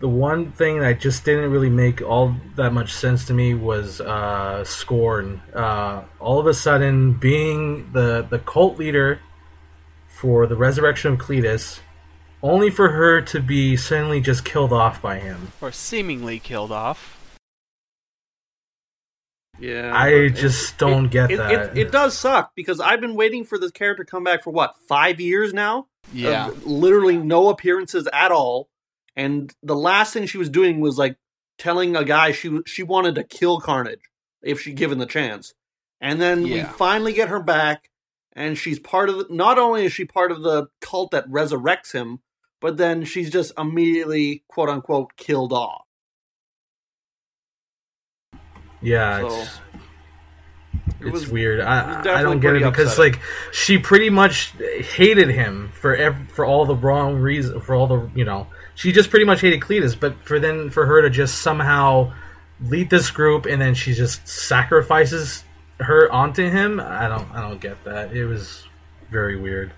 the 0.04 0.08
one 0.10 0.52
thing 0.52 0.80
that 0.80 1.00
just 1.00 1.24
didn't 1.24 1.50
really 1.50 1.70
make 1.70 2.02
all 2.02 2.36
that 2.56 2.74
much 2.74 2.92
sense 2.92 3.24
to 3.24 3.32
me 3.32 3.54
was 3.54 4.02
uh, 4.02 4.62
Scorn. 4.62 5.40
Uh, 5.54 6.02
all 6.20 6.38
of 6.38 6.46
a 6.46 6.52
sudden, 6.52 7.14
being 7.14 7.90
the 7.92 8.20
the 8.28 8.38
cult 8.38 8.78
leader 8.78 9.20
for 10.06 10.46
the 10.46 10.56
resurrection 10.56 11.14
of 11.14 11.18
Cletus, 11.18 11.80
only 12.42 12.68
for 12.68 12.90
her 12.90 13.22
to 13.22 13.40
be 13.40 13.78
suddenly 13.78 14.20
just 14.20 14.44
killed 14.44 14.74
off 14.74 15.00
by 15.00 15.20
him. 15.20 15.52
Or 15.62 15.72
seemingly 15.72 16.38
killed 16.38 16.70
off. 16.70 17.18
Yeah, 19.58 19.90
I 19.96 20.28
but 20.28 20.36
just 20.36 20.76
don't 20.76 21.08
get 21.08 21.30
it, 21.30 21.38
that. 21.38 21.50
It, 21.50 21.78
it 21.78 21.92
does 21.92 22.12
suck 22.14 22.54
because 22.54 22.78
I've 22.78 23.00
been 23.00 23.14
waiting 23.14 23.46
for 23.46 23.56
this 23.56 23.70
character 23.70 24.04
to 24.04 24.10
come 24.10 24.24
back 24.24 24.44
for 24.44 24.50
what 24.50 24.74
five 24.86 25.18
years 25.18 25.54
now. 25.54 25.86
Yeah. 26.12 26.50
Literally 26.66 27.16
no 27.16 27.48
appearances 27.48 28.06
at 28.12 28.32
all. 28.32 28.68
And 29.16 29.54
the 29.62 29.76
last 29.76 30.12
thing 30.12 30.26
she 30.26 30.38
was 30.38 30.50
doing 30.50 30.80
was 30.80 30.98
like 30.98 31.16
telling 31.58 31.96
a 31.96 32.04
guy 32.04 32.32
she 32.32 32.60
she 32.66 32.82
wanted 32.82 33.14
to 33.14 33.24
kill 33.24 33.60
Carnage 33.60 34.10
if 34.42 34.60
she 34.60 34.72
given 34.72 34.98
the 34.98 35.06
chance. 35.06 35.54
And 36.00 36.20
then 36.20 36.42
we 36.42 36.62
finally 36.62 37.12
get 37.12 37.28
her 37.28 37.42
back, 37.42 37.90
and 38.32 38.58
she's 38.58 38.78
part 38.78 39.08
of. 39.08 39.16
The, 39.16 39.26
not 39.30 39.58
only 39.58 39.86
is 39.86 39.92
she 39.92 40.04
part 40.04 40.32
of 40.32 40.42
the 40.42 40.66
cult 40.80 41.12
that 41.12 41.28
resurrects 41.28 41.92
him, 41.92 42.20
but 42.60 42.76
then 42.76 43.04
she's 43.04 43.30
just 43.30 43.52
immediately 43.56 44.44
quote 44.48 44.68
unquote 44.68 45.16
killed 45.16 45.52
off. 45.52 45.84
Yeah, 48.82 49.20
So, 49.20 49.26
it's, 49.28 49.60
it 51.00 51.06
it's 51.06 51.12
was- 51.12 51.28
weird. 51.28 51.58
it 51.60 51.64
was 51.64 52.06
I, 52.06 52.20
I 52.20 52.22
don't 52.22 52.40
get 52.40 52.56
it 52.56 52.62
because 52.62 52.92
upsetting. 52.92 53.12
like 53.14 53.22
she 53.52 53.78
pretty 53.78 54.10
much 54.10 54.52
hated 54.96 55.28
him 55.30 55.70
for 55.74 55.94
ev- 55.94 56.30
for 56.30 56.44
all 56.44 56.64
the 56.66 56.76
wrong 56.76 57.16
reason 57.16 57.60
for 57.60 57.74
all 57.74 57.86
the 57.86 58.10
you 58.14 58.24
know 58.24 58.46
she 58.74 58.90
just 58.92 59.10
pretty 59.10 59.24
much 59.24 59.40
hated 59.40 59.60
Cletus, 59.60 59.98
but 59.98 60.20
for 60.22 60.40
then 60.40 60.68
for 60.70 60.84
her 60.86 61.02
to 61.02 61.08
just 61.10 61.42
somehow 61.42 62.12
lead 62.60 62.90
this 62.90 63.10
group 63.10 63.46
and 63.46 63.60
then 63.62 63.74
she 63.74 63.94
just 63.94 64.26
sacrifices 64.26 65.44
her 65.80 66.10
onto 66.12 66.48
him, 66.50 66.80
I 66.80 67.08
don't 67.08 67.30
I 67.32 67.40
don't 67.40 67.60
get 67.60 67.82
that. 67.84 68.12
It 68.16 68.26
was 68.26 68.64
very 69.10 69.36
weird. 69.36 69.72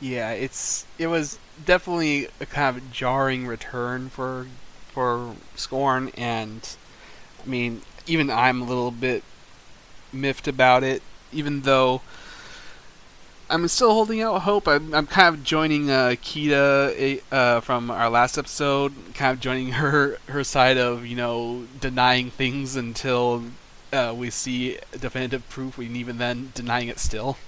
Yeah, 0.00 0.32
it's 0.32 0.84
it 0.98 1.06
was 1.06 1.38
definitely 1.64 2.28
a 2.40 2.46
kind 2.46 2.76
of 2.76 2.92
jarring 2.92 3.46
return 3.46 4.10
for 4.10 4.46
for 4.88 5.34
Scorn, 5.54 6.10
and 6.16 6.68
I 7.44 7.48
mean, 7.48 7.80
even 8.06 8.30
I'm 8.30 8.62
a 8.62 8.64
little 8.64 8.90
bit 8.90 9.22
miffed 10.12 10.48
about 10.48 10.82
it. 10.82 11.02
Even 11.32 11.62
though 11.62 12.02
I'm 13.50 13.66
still 13.68 13.92
holding 13.92 14.20
out 14.22 14.42
hope, 14.42 14.66
I'm, 14.68 14.94
I'm 14.94 15.06
kind 15.06 15.34
of 15.34 15.44
joining 15.44 15.90
uh, 15.90 16.14
Kita 16.20 16.94
eh, 16.96 17.20
uh, 17.30 17.60
from 17.60 17.90
our 17.90 18.10
last 18.10 18.38
episode, 18.38 18.92
kind 19.14 19.32
of 19.32 19.40
joining 19.40 19.72
her 19.72 20.18
her 20.28 20.44
side 20.44 20.78
of 20.78 21.06
you 21.06 21.16
know 21.16 21.66
denying 21.80 22.30
things 22.30 22.76
until 22.76 23.44
uh, 23.92 24.14
we 24.16 24.30
see 24.30 24.78
definitive 24.98 25.48
proof, 25.48 25.78
and 25.78 25.96
even 25.96 26.18
then 26.18 26.52
denying 26.54 26.88
it 26.88 26.98
still. 26.98 27.36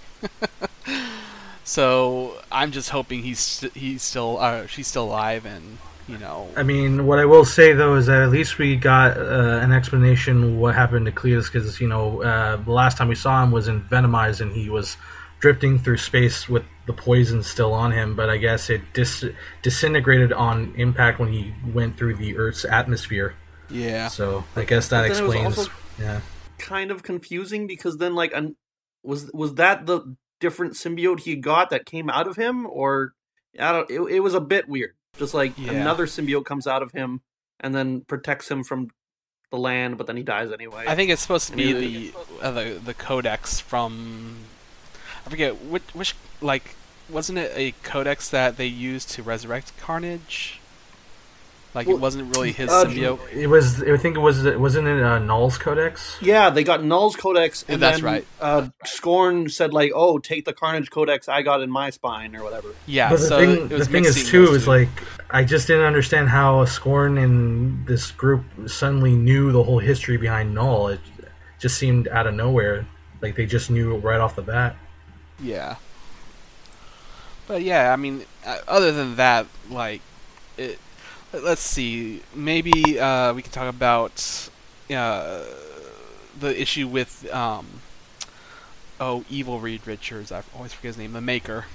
So 1.69 2.41
I'm 2.51 2.73
just 2.73 2.89
hoping 2.89 3.23
he's 3.25 3.41
st- 3.41 3.75
he's 3.75 4.03
still 4.03 4.39
uh, 4.39 4.67
she's 4.67 4.89
still 4.89 5.05
alive 5.05 5.45
and 5.45 5.77
you 6.09 6.19
know 6.19 6.49
I 6.57 6.63
mean, 6.63 7.07
what 7.07 7.19
I 7.19 7.27
will 7.27 7.45
say 7.45 7.73
though 7.75 7.95
is 7.97 8.07
that 8.07 8.23
at 8.23 8.31
least 8.31 8.59
we 8.59 8.77
got 8.77 9.17
uh, 9.19 9.61
an 9.63 9.73
explanation 9.73 10.59
what 10.59 10.75
happened 10.75 11.07
to 11.07 11.13
Cletus 11.13 11.53
because 11.53 11.81
you 11.81 11.89
know 11.89 12.23
uh, 12.23 12.57
the 12.57 12.73
last 12.73 12.97
time 12.97 13.09
we 13.09 13.15
saw 13.15 13.43
him 13.43 13.51
was 13.51 13.69
in 13.69 13.83
Venomized 13.83 14.41
and 14.41 14.53
he 14.53 14.71
was 14.71 14.97
drifting 15.41 15.79
through 15.79 15.99
space 15.99 16.49
with 16.49 16.65
the 16.87 16.93
poison 16.93 17.43
still 17.45 17.73
on 17.73 17.93
him, 17.93 18.17
but 18.17 18.29
I 18.29 18.39
guess 18.39 18.71
it 18.71 18.81
dis- 18.93 19.25
disintegrated 19.63 20.33
on 20.33 20.75
impact 20.77 21.21
when 21.21 21.33
he 21.33 21.55
went 21.73 21.97
through 21.97 22.17
the 22.17 22.37
Earth's 22.37 22.65
atmosphere. 22.65 23.35
Yeah. 23.71 24.09
So 24.09 24.43
I 24.57 24.65
guess 24.65 24.89
that 24.89 25.07
But 25.07 25.15
then 25.15 25.25
it 25.25 25.27
was 25.27 25.35
explains. 25.35 25.59
also- 25.59 25.73
yeah. 26.01 26.21
kind 26.59 26.91
of 26.91 27.03
confusing 27.03 27.67
because 27.69 27.99
then 27.99 28.15
like 28.15 28.33
an, 28.33 28.57
was 29.05 29.31
was 29.33 29.55
that 29.57 29.87
the 29.87 30.17
different 30.41 30.73
symbiote 30.75 31.21
he 31.21 31.37
got 31.37 31.71
that 31.71 31.85
came 31.87 32.09
out 32.11 32.27
of 32.27 32.37
him 32.37 32.67
or 32.67 33.13
I 33.61 33.73
don't 33.73 33.91
it, 33.91 34.01
it 34.17 34.21
was 34.21 34.35
a 34.35 34.41
bit 34.41 34.69
weird. 34.69 34.95
Just 35.17 35.35
like 35.35 35.57
Yeah. 35.59 35.73
another 35.73 36.07
symbiote 36.07 36.45
comes 36.45 36.67
out 36.67 36.83
of 36.83 36.93
him 36.93 37.23
and 37.61 37.75
then 37.75 38.03
protects 38.03 38.51
him 38.51 38.63
from 38.65 38.89
the 39.51 39.57
land, 39.59 39.97
but 39.99 40.07
then 40.07 40.17
he 40.17 40.23
dies 40.23 40.53
anyway. 40.53 40.85
I 40.87 40.95
think 40.95 41.11
it's 41.11 41.23
supposed 41.23 41.49
to 41.49 41.57
be 41.57 41.73
the 41.73 42.15
uh, 42.43 42.51
the 42.51 42.81
the 42.85 42.95
codex 42.95 43.61
from 43.61 44.37
I 45.27 45.31
forget 45.31 45.61
which 45.63 45.83
which 45.95 46.15
like 46.41 46.75
wasn't 47.09 47.39
it 47.39 47.53
a 47.55 47.73
codex 47.83 48.29
that 48.29 48.59
they 48.59 48.67
used 48.67 49.09
to 49.11 49.23
resurrect 49.23 49.73
Carnage? 49.79 50.61
Like 51.79 51.87
Well, 51.87 51.97
it 51.97 52.01
wasn't 52.01 52.35
really 52.35 52.51
his 52.51 52.69
uh, 52.69 52.87
symbiote. 52.87 53.33
It 53.33 53.47
was. 53.47 53.81
I 53.81 53.97
think 53.99 54.17
it 54.17 54.19
was. 54.19 54.43
Wasn't 54.43 54.89
it 54.89 55.01
uh, 55.01 55.21
Knull's 55.21 55.59
Codex? 55.59 56.17
yeah, 56.21 56.51
they 56.51 56.65
got 56.65 56.83
Knull's 56.83 57.15
Codex, 57.15 57.65
and 57.69 57.81
That's 57.81 57.99
then, 57.99 58.05
right. 58.05 58.27
Uh, 58.41 58.71
Scorn 58.85 59.49
said 59.49 59.73
like, 59.73 59.93
"Oh, 59.95 60.19
take 60.19 60.45
the 60.45 60.53
Carnage 60.53 60.91
Codex 60.91 61.29
I 61.29 61.43
got 61.43 61.63
in 61.63 61.71
my 61.71 61.91
spine 61.91 62.35
or 62.35 62.43
whatever." 62.43 62.71
Yeah, 62.87 63.11
But 63.11 63.21
the 63.21 63.27
so 63.27 63.39
thing, 63.39 63.67
it 63.67 63.69
the 63.69 63.85
thing 63.85 64.05
is 64.05 64.29
too, 64.29 64.55
is 64.55 64.67
like 64.67 64.89
I 65.31 65.45
just 65.45 65.69
didn't 65.69 65.85
understand 65.85 66.31
how 66.31 66.65
Scorn 66.65 67.17
and 67.17 67.87
this 67.87 68.11
group 68.11 68.43
suddenly 68.67 69.15
knew 69.15 69.53
the 69.53 69.63
whole 69.63 69.79
history 69.79 70.17
behind 70.17 70.57
Knull. 70.57 70.89
It 70.89 71.01
just 71.61 71.79
seemed 71.79 72.09
out 72.09 72.27
of 72.27 72.35
nowhere, 72.35 72.89
like 73.23 73.37
they 73.37 73.47
just 73.47 73.71
knew 73.71 73.99
right 73.99 74.21
off 74.21 74.35
the 74.35 74.43
bat. 74.43 74.75
Yeah. 75.41 75.77
But 77.47 77.63
yeah, 77.63 77.93
I 77.93 77.97
mean, 77.97 78.25
uh, 78.45 78.59
other 78.67 78.91
than 78.91 79.15
that, 79.15 79.47
like, 79.71 80.01
it. 80.57 80.81
Let- 81.33 81.45
Let's 81.45 81.61
see. 81.61 82.23
Maybe 82.35 82.99
uh, 82.99 83.33
we 83.35 83.43
can 83.43 83.53
talk 83.53 83.69
about 83.69 84.49
uh, 84.91 85.45
the 86.39 86.61
issue 86.61 86.87
with 86.89 87.29
um, 87.33 87.67
oh, 89.01 89.25
evil 89.31 89.61
Reed 89.61 89.83
Richards. 89.87 90.33
I 90.33 90.43
always 90.57 90.73
forget 90.73 90.89
his 90.91 90.99
name. 90.99 91.13
The 91.13 91.21
Maker. 91.21 91.67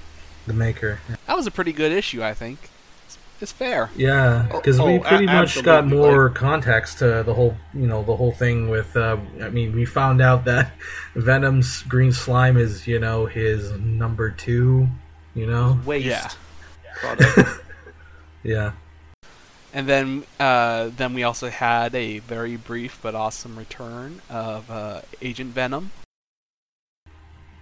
The 0.46 0.54
Maker, 0.54 1.00
That 1.28 1.38
was 1.38 1.48
a 1.48 1.52
pretty 1.52 1.72
good 1.72 1.92
issue, 1.94 2.22
I 2.22 2.34
think. 2.34 2.70
It's, 3.06 3.18
it's 3.40 3.52
fair. 3.54 3.90
yeah, 3.96 4.46
because 4.52 4.78
Oh, 4.78 4.86
we 4.88 4.96
oh, 4.98 5.00
pretty 5.00 5.24
a- 5.26 5.28
much 5.28 5.64
got 5.64 5.88
more 5.88 6.30
context 6.30 6.98
to 7.00 7.24
the 7.24 7.34
whole, 7.34 7.56
you 7.74 7.88
know, 7.88 8.04
the 8.04 8.16
whole 8.18 8.34
thing 8.34 8.70
with. 8.70 8.98
Uh, 8.98 9.18
I 9.42 9.48
mean, 9.50 9.74
we 9.74 9.86
found 9.86 10.22
out 10.22 10.44
that 10.46 10.74
Venom's 11.16 11.84
green 11.84 12.12
slime 12.12 12.58
is, 12.58 12.86
you 12.88 13.00
know, 13.00 13.26
his 13.26 13.72
number 13.80 14.30
two. 14.32 14.90
You 15.34 15.48
know, 15.48 15.80
Waste 15.86 16.06
Yeah. 16.06 16.30
yeah. 18.44 18.72
And 19.76 19.88
then, 19.88 20.24
uh, 20.40 20.90
then 20.96 21.14
we 21.16 21.24
also 21.24 21.50
had 21.50 21.96
a 21.96 22.20
very 22.20 22.58
brief 22.58 23.00
but 23.02 23.16
awesome 23.16 23.58
return 23.58 24.22
of 24.30 24.70
uh, 24.70 25.02
Agent 25.22 25.52
Venom. 25.54 25.90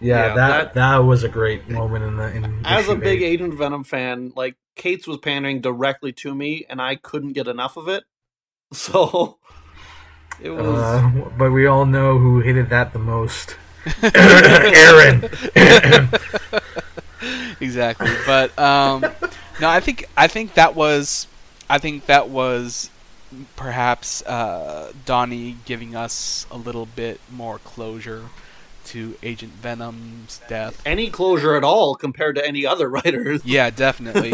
Yeah, 0.01 0.27
Yeah, 0.30 0.36
that, 0.36 0.38
that- 0.50 0.74
that 0.74 0.98
was 0.98 1.24
a 1.24 1.30
great 1.30 1.70
moment 1.70 2.03
in 2.03 2.18
the 2.18 2.36
in 2.36 2.65
As 2.65 2.89
a 2.89 2.96
big 2.96 3.22
eight. 3.22 3.36
Agent 3.36 3.53
Venom 3.53 3.84
fan, 3.86 4.34
like 4.36 4.56
Cates 4.75 5.08
was 5.08 5.20
pandering 5.20 5.62
directly 5.62 6.12
to 6.13 6.34
me, 6.36 6.65
and 6.70 6.82
I 6.82 6.96
couldn't 6.96 7.32
get 7.34 7.48
enough 7.48 7.77
of 7.77 7.88
it. 7.88 8.03
So 8.74 9.38
it 10.41 10.50
was. 10.50 10.82
Uh, 10.82 11.30
but 11.38 11.51
we 11.51 11.65
all 11.65 11.86
know 11.86 12.18
who 12.18 12.39
hated 12.39 12.70
that 12.70 12.94
the 12.94 13.00
most. 13.00 13.58
Aaron. 14.03 15.30
exactly. 17.60 18.10
But 18.25 18.58
um, 18.58 19.01
no, 19.60 19.70
I 19.70 19.80
think 19.82 20.06
I 20.15 20.27
think 20.27 20.53
that 20.56 20.74
was 20.75 21.27
I 21.72 21.78
think 21.78 22.08
that 22.08 22.28
was 22.28 22.90
perhaps 23.56 24.22
uh, 24.24 24.92
Donny 25.06 25.56
giving 25.63 25.96
us 25.96 26.46
a 26.51 26.58
little 26.58 26.86
bit 26.86 27.22
more 27.31 27.60
closure 27.60 28.25
to 28.88 29.16
Agent 29.24 29.53
Venom's 29.53 30.42
death. 30.50 30.81
any 30.86 31.10
closure 31.10 31.55
at 31.55 31.64
all 31.64 31.96
compared 31.96 32.36
to 32.36 32.46
any 32.46 32.66
other 32.66 32.90
writers. 32.98 33.46
Yeah, 33.46 33.70
definitely. 33.70 34.34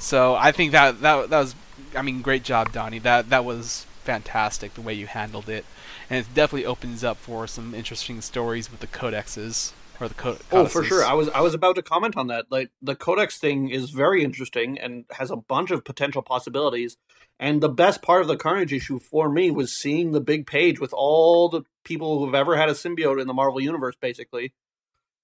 so 0.00 0.34
I 0.34 0.50
think 0.50 0.72
that 0.72 1.00
that 1.02 1.30
that 1.30 1.38
was 1.38 1.54
I 1.94 2.02
mean 2.02 2.20
great 2.20 2.42
job 2.42 2.72
Donny. 2.72 2.98
That 2.98 3.30
that 3.30 3.44
was 3.44 3.86
fantastic 4.02 4.74
the 4.74 4.80
way 4.80 4.94
you 4.94 5.06
handled 5.06 5.48
it. 5.48 5.64
And 6.08 6.18
it 6.26 6.34
definitely 6.34 6.66
opens 6.66 7.04
up 7.04 7.16
for 7.16 7.46
some 7.46 7.76
interesting 7.76 8.20
stories 8.22 8.72
with 8.72 8.80
the 8.80 8.88
codexes 8.88 9.72
or 10.00 10.08
the 10.08 10.14
co- 10.14 10.38
Oh, 10.50 10.66
for 10.66 10.82
sure. 10.82 11.04
I 11.04 11.12
was 11.12 11.28
I 11.28 11.40
was 11.40 11.54
about 11.54 11.76
to 11.76 11.82
comment 11.82 12.16
on 12.16 12.28
that. 12.28 12.46
Like 12.50 12.70
the 12.80 12.96
Codex 12.96 13.38
thing 13.38 13.68
is 13.68 13.90
very 13.90 14.24
interesting 14.24 14.78
and 14.78 15.04
has 15.10 15.30
a 15.30 15.36
bunch 15.36 15.70
of 15.70 15.84
potential 15.84 16.22
possibilities. 16.22 16.96
And 17.38 17.60
the 17.60 17.68
best 17.68 18.02
part 18.02 18.20
of 18.22 18.28
the 18.28 18.36
Carnage 18.36 18.72
issue 18.72 18.98
for 18.98 19.30
me 19.30 19.50
was 19.50 19.76
seeing 19.76 20.12
the 20.12 20.20
big 20.20 20.46
page 20.46 20.78
with 20.78 20.92
all 20.92 21.48
the 21.48 21.62
people 21.84 22.18
who've 22.18 22.34
ever 22.34 22.56
had 22.56 22.68
a 22.68 22.72
symbiote 22.72 23.20
in 23.20 23.26
the 23.26 23.34
Marvel 23.34 23.60
universe, 23.60 23.96
basically. 24.00 24.52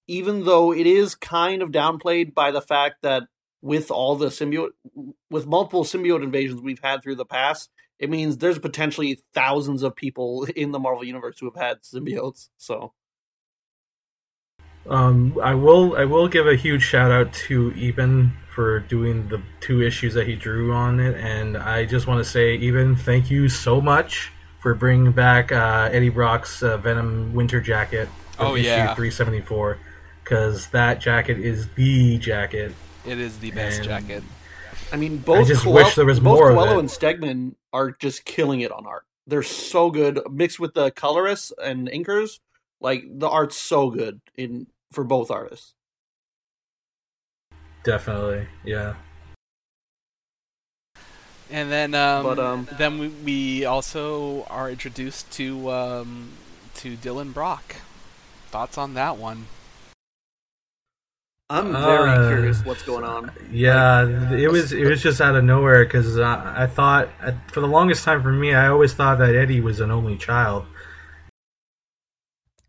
Even 0.07 0.45
though 0.45 0.73
it 0.73 0.87
is 0.87 1.15
kind 1.15 1.62
of 1.62 1.71
downplayed 1.71 2.33
by 2.33 2.51
the 2.51 2.62
fact 2.62 3.03
that 3.03 3.25
with 3.61 3.91
all 3.91 4.17
the 4.17 4.27
symbiote, 4.27 4.71
with 5.31 5.47
multiple 5.47 5.85
symbiote 5.85 6.23
invasions 6.23 6.61
we've 6.61 6.83
had 6.83 7.03
through 7.03 7.17
the 7.17 7.25
past, 7.25 7.71
it 7.99 8.11
means 8.11 8.39
there's 8.39 8.59
potentially 8.59 9.21
thousands 9.35 9.83
of 9.83 9.97
people 9.97 10.45
in 10.57 10.71
the 10.71 10.79
Marvel 10.79 11.05
universe 11.05 11.39
who 11.41 11.51
have 11.51 11.61
had 11.61 11.83
symbiotes. 11.83 12.49
So 12.57 12.93
Um, 14.88 15.38
I 15.42 15.55
will 15.55 15.96
I 15.96 16.05
will 16.05 16.29
give 16.29 16.46
a 16.46 16.55
huge 16.57 16.83
shout 16.83 17.11
out 17.11 17.33
to 17.49 17.72
Iban 17.72 18.31
for 18.55 18.81
doing 18.81 19.29
the 19.29 19.42
two 19.61 19.83
issues 19.83 20.14
that 20.14 20.27
he 20.27 20.35
drew 20.37 20.72
on 20.72 21.01
it, 21.01 21.16
and 21.16 21.57
I 21.57 21.85
just 21.85 22.07
want 22.07 22.25
to 22.25 22.31
say, 22.31 22.57
Iban, 22.59 22.99
thank 22.99 23.31
you 23.31 23.49
so 23.49 23.81
much 23.81 24.31
for 24.61 24.75
bringing 24.75 25.12
back 25.12 25.53
uh, 25.53 25.90
Eddie 25.92 26.09
Brock's 26.09 26.62
uh, 26.62 26.77
Venom 26.79 27.35
Winter 27.35 27.61
Jacket. 27.61 28.09
from 28.33 28.46
Oh, 28.49 28.55
issue 28.57 28.66
yeah. 28.66 28.94
374, 28.94 29.79
because 30.25 30.68
that 30.68 31.01
jacket 31.01 31.38
is 31.38 31.68
the 31.75 32.18
jacket. 32.18 32.72
It 33.05 33.18
is 33.18 33.38
the 33.38 33.51
best 33.51 33.79
And- 33.81 33.85
jacket. 33.88 34.22
I 34.92 34.96
mean, 34.96 35.18
both 35.18 35.49
just 35.49 35.64
Coel- 35.64 35.75
wish 35.75 35.94
there 35.96 36.07
was 36.07 36.20
both 36.20 36.38
more 36.38 36.51
of 36.51 36.57
Coello 36.57 36.77
it. 36.77 36.79
and 36.79 36.88
Stegman 36.88 37.55
are 37.72 37.90
just 37.90 38.25
killing 38.25 38.61
it 38.61 38.70
on 38.70 38.87
art. 38.87 39.05
They're 39.27 39.42
so 39.42 39.90
good, 39.90 40.20
mixed 40.31 40.61
with 40.61 40.75
the 40.75 40.92
colorists 40.92 41.53
and 41.62 41.88
inkers. 41.88 42.38
Like 42.81 43.03
the 43.18 43.29
art's 43.29 43.57
so 43.57 43.90
good 43.90 44.20
in 44.37 44.68
for 44.92 45.05
both 45.05 45.31
artists. 45.31 45.75
Definitely, 47.85 48.49
yeah. 48.64 48.94
And 51.51 51.70
then, 51.70 51.94
um, 51.94 52.25
But, 52.25 52.38
um, 52.40 52.68
then 52.77 52.99
we, 52.99 53.09
we 53.09 53.64
also 53.64 54.44
are 54.51 54.68
introduced 54.68 55.31
to 55.33 55.70
um, 55.70 56.31
to 56.75 56.96
Dylan 56.96 57.33
Brock. 57.33 57.77
Thoughts 58.49 58.77
on 58.77 58.94
that 58.94 59.16
one? 59.16 59.46
I'm 61.49 61.70
very 61.70 62.11
Uh, 62.11 62.29
curious 62.29 62.64
what's 62.64 62.83
going 62.83 63.05
on. 63.05 63.31
Yeah, 63.53 64.33
it 64.33 64.51
was 64.51 64.72
it 64.72 64.85
was 64.88 65.01
just 65.01 65.20
out 65.20 65.37
of 65.37 65.44
nowhere 65.44 65.85
because 65.85 66.18
I, 66.18 66.64
I 66.64 66.66
thought 66.66 67.09
for 67.53 67.61
the 67.61 67.68
longest 67.68 68.03
time 68.05 68.20
for 68.20 68.33
me, 68.33 68.53
I 68.53 68.66
always 68.66 68.94
thought 68.94 69.18
that 69.18 69.37
Eddie 69.37 69.61
was 69.61 69.79
an 69.79 69.92
only 69.92 70.16
child. 70.16 70.66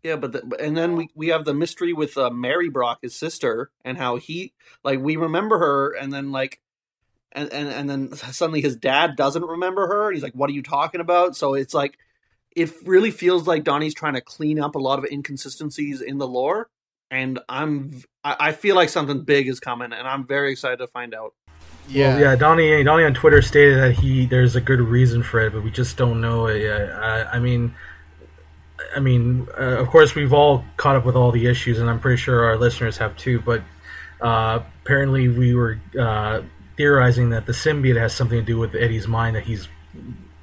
Yeah, 0.08 0.16
but 0.16 0.32
the, 0.32 0.56
and 0.58 0.74
then 0.74 0.96
we 0.96 1.10
we 1.14 1.28
have 1.28 1.44
the 1.44 1.52
mystery 1.52 1.92
with 1.92 2.16
uh, 2.16 2.30
Mary 2.30 2.70
Brock, 2.70 3.00
his 3.02 3.14
sister, 3.14 3.70
and 3.84 3.98
how 3.98 4.16
he 4.16 4.54
like 4.82 5.00
we 5.00 5.16
remember 5.16 5.58
her, 5.58 5.92
and 5.92 6.12
then 6.12 6.32
like. 6.32 6.60
And, 7.32 7.52
and 7.52 7.68
and 7.68 7.90
then 7.90 8.14
suddenly 8.14 8.62
his 8.62 8.74
dad 8.74 9.14
doesn't 9.14 9.44
remember 9.44 9.86
her, 9.86 10.06
and 10.06 10.14
he's 10.14 10.22
like, 10.22 10.32
"What 10.32 10.48
are 10.48 10.54
you 10.54 10.62
talking 10.62 11.02
about?" 11.02 11.36
So 11.36 11.52
it's 11.52 11.74
like, 11.74 11.98
it 12.56 12.72
really 12.86 13.10
feels 13.10 13.46
like 13.46 13.64
Donny's 13.64 13.94
trying 13.94 14.14
to 14.14 14.22
clean 14.22 14.58
up 14.58 14.76
a 14.76 14.78
lot 14.78 14.98
of 14.98 15.04
inconsistencies 15.04 16.00
in 16.00 16.16
the 16.16 16.26
lore, 16.26 16.70
and 17.10 17.38
I'm 17.46 18.02
I, 18.24 18.36
I 18.40 18.52
feel 18.52 18.76
like 18.76 18.88
something 18.88 19.24
big 19.24 19.46
is 19.46 19.60
coming, 19.60 19.92
and 19.92 20.08
I'm 20.08 20.26
very 20.26 20.52
excited 20.52 20.78
to 20.78 20.86
find 20.86 21.14
out. 21.14 21.34
Yeah, 21.86 22.08
Well, 22.08 22.20
yeah. 22.20 22.36
Donny 22.36 22.82
Donny 22.82 23.04
on 23.04 23.12
Twitter 23.12 23.42
stated 23.42 23.76
that 23.76 23.92
he 23.92 24.24
there's 24.24 24.56
a 24.56 24.60
good 24.62 24.80
reason 24.80 25.22
for 25.22 25.40
it, 25.40 25.52
but 25.52 25.62
we 25.62 25.70
just 25.70 25.98
don't 25.98 26.22
know 26.22 26.46
it 26.46 26.62
yet. 26.62 26.90
I, 26.92 27.24
I 27.24 27.38
mean, 27.40 27.74
I 28.94 29.00
mean, 29.00 29.48
uh, 29.58 29.78
of 29.78 29.88
course, 29.88 30.14
we've 30.14 30.32
all 30.32 30.64
caught 30.76 30.96
up 30.96 31.04
with 31.04 31.16
all 31.16 31.32
the 31.32 31.46
issues, 31.46 31.78
and 31.78 31.90
I'm 31.90 32.00
pretty 32.00 32.16
sure 32.16 32.44
our 32.44 32.56
listeners 32.56 32.98
have 32.98 33.16
too. 33.16 33.40
But 33.40 33.62
uh, 34.20 34.60
apparently, 34.84 35.28
we 35.28 35.54
were 35.54 35.80
uh, 35.98 36.42
theorizing 36.76 37.30
that 37.30 37.46
the 37.46 37.52
symbiote 37.52 37.98
has 37.98 38.14
something 38.14 38.38
to 38.38 38.44
do 38.44 38.58
with 38.58 38.74
Eddie's 38.74 39.08
mind, 39.08 39.36
that 39.36 39.44
he's 39.44 39.68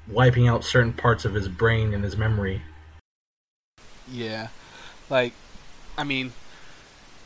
wiping 0.07 0.47
out 0.47 0.63
certain 0.63 0.93
parts 0.93 1.25
of 1.25 1.33
his 1.33 1.47
brain 1.47 1.93
and 1.93 2.03
his 2.03 2.15
memory. 2.17 2.61
Yeah. 4.07 4.49
Like, 5.09 5.33
I 5.97 6.03
mean, 6.03 6.33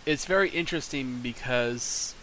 it's 0.06 0.26
very 0.26 0.50
interesting 0.50 1.20
because 1.22 2.14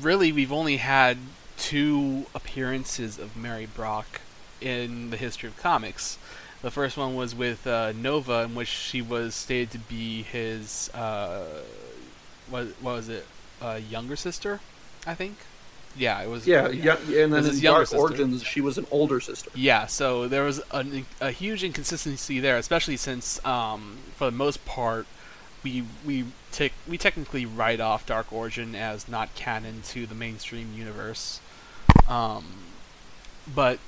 really 0.00 0.32
we've 0.32 0.52
only 0.52 0.76
had 0.76 1.18
two 1.56 2.26
appearances 2.34 3.18
of 3.18 3.36
Mary 3.36 3.66
Brock 3.66 4.20
in 4.60 5.10
the 5.10 5.16
history 5.16 5.48
of 5.48 5.56
comics. 5.56 6.18
The 6.62 6.70
first 6.70 6.96
one 6.96 7.14
was 7.14 7.34
with 7.34 7.66
uh, 7.66 7.92
Nova, 7.92 8.42
in 8.42 8.54
which 8.54 8.68
she 8.68 9.00
was 9.00 9.34
stated 9.34 9.70
to 9.72 9.78
be 9.78 10.22
his 10.22 10.90
uh, 10.94 11.62
what, 12.50 12.66
what 12.80 12.96
was 12.96 13.08
it? 13.08 13.26
Uh, 13.62 13.80
younger 13.88 14.16
sister, 14.16 14.60
I 15.06 15.14
think. 15.14 15.36
Yeah, 15.96 16.20
it 16.22 16.28
was. 16.28 16.46
Yeah, 16.46 16.68
yeah, 16.68 16.96
and 16.96 17.32
then 17.32 17.46
in 17.46 17.60
Dark 17.60 17.88
sister. 17.88 17.98
Origins, 17.98 18.42
she 18.42 18.60
was 18.60 18.78
an 18.78 18.86
older 18.90 19.20
sister. 19.20 19.50
Yeah, 19.54 19.86
so 19.86 20.28
there 20.28 20.44
was 20.44 20.60
a, 20.70 21.04
a 21.20 21.30
huge 21.30 21.64
inconsistency 21.64 22.38
there, 22.38 22.56
especially 22.56 22.96
since, 22.96 23.44
um, 23.44 23.98
for 24.14 24.26
the 24.26 24.36
most 24.36 24.64
part, 24.64 25.06
we 25.62 25.84
we 26.06 26.26
take 26.52 26.72
we 26.88 26.96
technically 26.96 27.44
write 27.44 27.80
off 27.80 28.06
Dark 28.06 28.32
Origin 28.32 28.74
as 28.74 29.08
not 29.08 29.34
canon 29.34 29.82
to 29.88 30.06
the 30.06 30.14
mainstream 30.14 30.72
universe. 30.74 31.40
Um, 32.08 32.44
but 33.52 33.78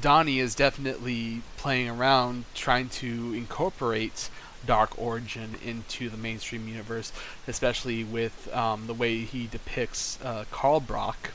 Donny 0.00 0.38
is 0.38 0.54
definitely 0.54 1.42
playing 1.56 1.88
around 1.88 2.44
trying 2.54 2.88
to 2.90 3.34
incorporate 3.34 4.30
Dark 4.64 4.98
Origin 4.98 5.56
into 5.64 6.08
the 6.08 6.16
mainstream 6.16 6.68
universe, 6.68 7.12
especially 7.48 8.04
with 8.04 8.52
um, 8.54 8.86
the 8.86 8.94
way 8.94 9.18
he 9.18 9.46
depicts 9.46 10.18
uh, 10.24 10.44
Carl 10.50 10.80
Brock, 10.80 11.32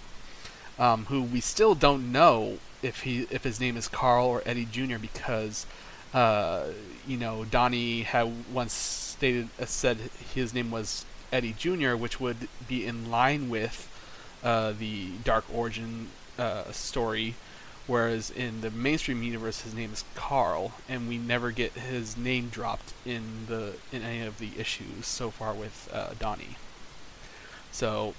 um, 0.80 1.06
who 1.06 1.22
we 1.22 1.42
still 1.42 1.76
don't 1.76 2.12
know 2.12 2.60
if 2.82 3.02
he 3.02 3.28
if 3.30 3.44
his 3.44 3.60
name 3.60 3.76
is 3.76 3.88
Carl 3.88 4.28
or 4.28 4.42
Eddie 4.46 4.68
Jr. 4.72 4.98
because 4.98 5.66
uh, 6.14 6.66
you 7.08 7.18
know 7.18 7.46
Donny 7.46 8.04
had 8.04 8.32
once 8.54 8.74
stated 8.74 9.50
uh, 9.60 9.66
said 9.66 9.98
his 10.34 10.54
name 10.54 10.72
was 10.72 11.06
Eddie 11.32 11.56
Jr., 11.58 11.96
which 11.96 12.20
would 12.20 12.48
be 12.68 12.86
in 12.86 13.12
line 13.12 13.50
with 13.50 13.90
uh, 14.44 14.72
the 14.72 15.10
Dark 15.24 15.46
Origin 15.54 16.08
uh, 16.38 16.72
story, 16.72 17.36
whereas 17.88 18.30
in 18.30 18.62
the 18.62 18.70
mainstream 18.70 19.24
universe 19.24 19.62
his 19.62 19.74
name 19.74 19.92
is 19.94 20.04
Carl, 20.14 20.74
and 20.88 21.08
we 21.08 21.18
never 21.18 21.52
get 21.52 21.72
his 21.74 22.18
name 22.18 22.50
dropped 22.50 22.94
in 23.06 23.48
the 23.48 23.74
in 23.92 24.04
any 24.04 24.26
of 24.26 24.38
the 24.40 24.52
issues 24.58 25.08
so 25.08 25.32
far 25.32 25.54
with 25.54 25.90
uh, 25.92 26.10
Donny. 26.20 26.58
So, 27.72 28.14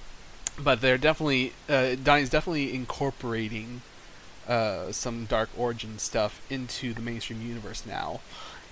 but 0.59 0.81
they're 0.81 0.98
definitely 0.98 1.52
uh, 1.68 1.94
Donny's 2.02 2.31
definitely 2.31 2.74
incorporating 2.74 3.83
uh, 4.48 4.92
some 4.92 5.26
Dark 5.26 5.50
Origin 5.57 5.98
stuff 5.98 6.40
into 6.50 6.94
the 6.94 7.02
mainstream 7.02 7.42
universe 7.42 7.85
now. 7.87 8.20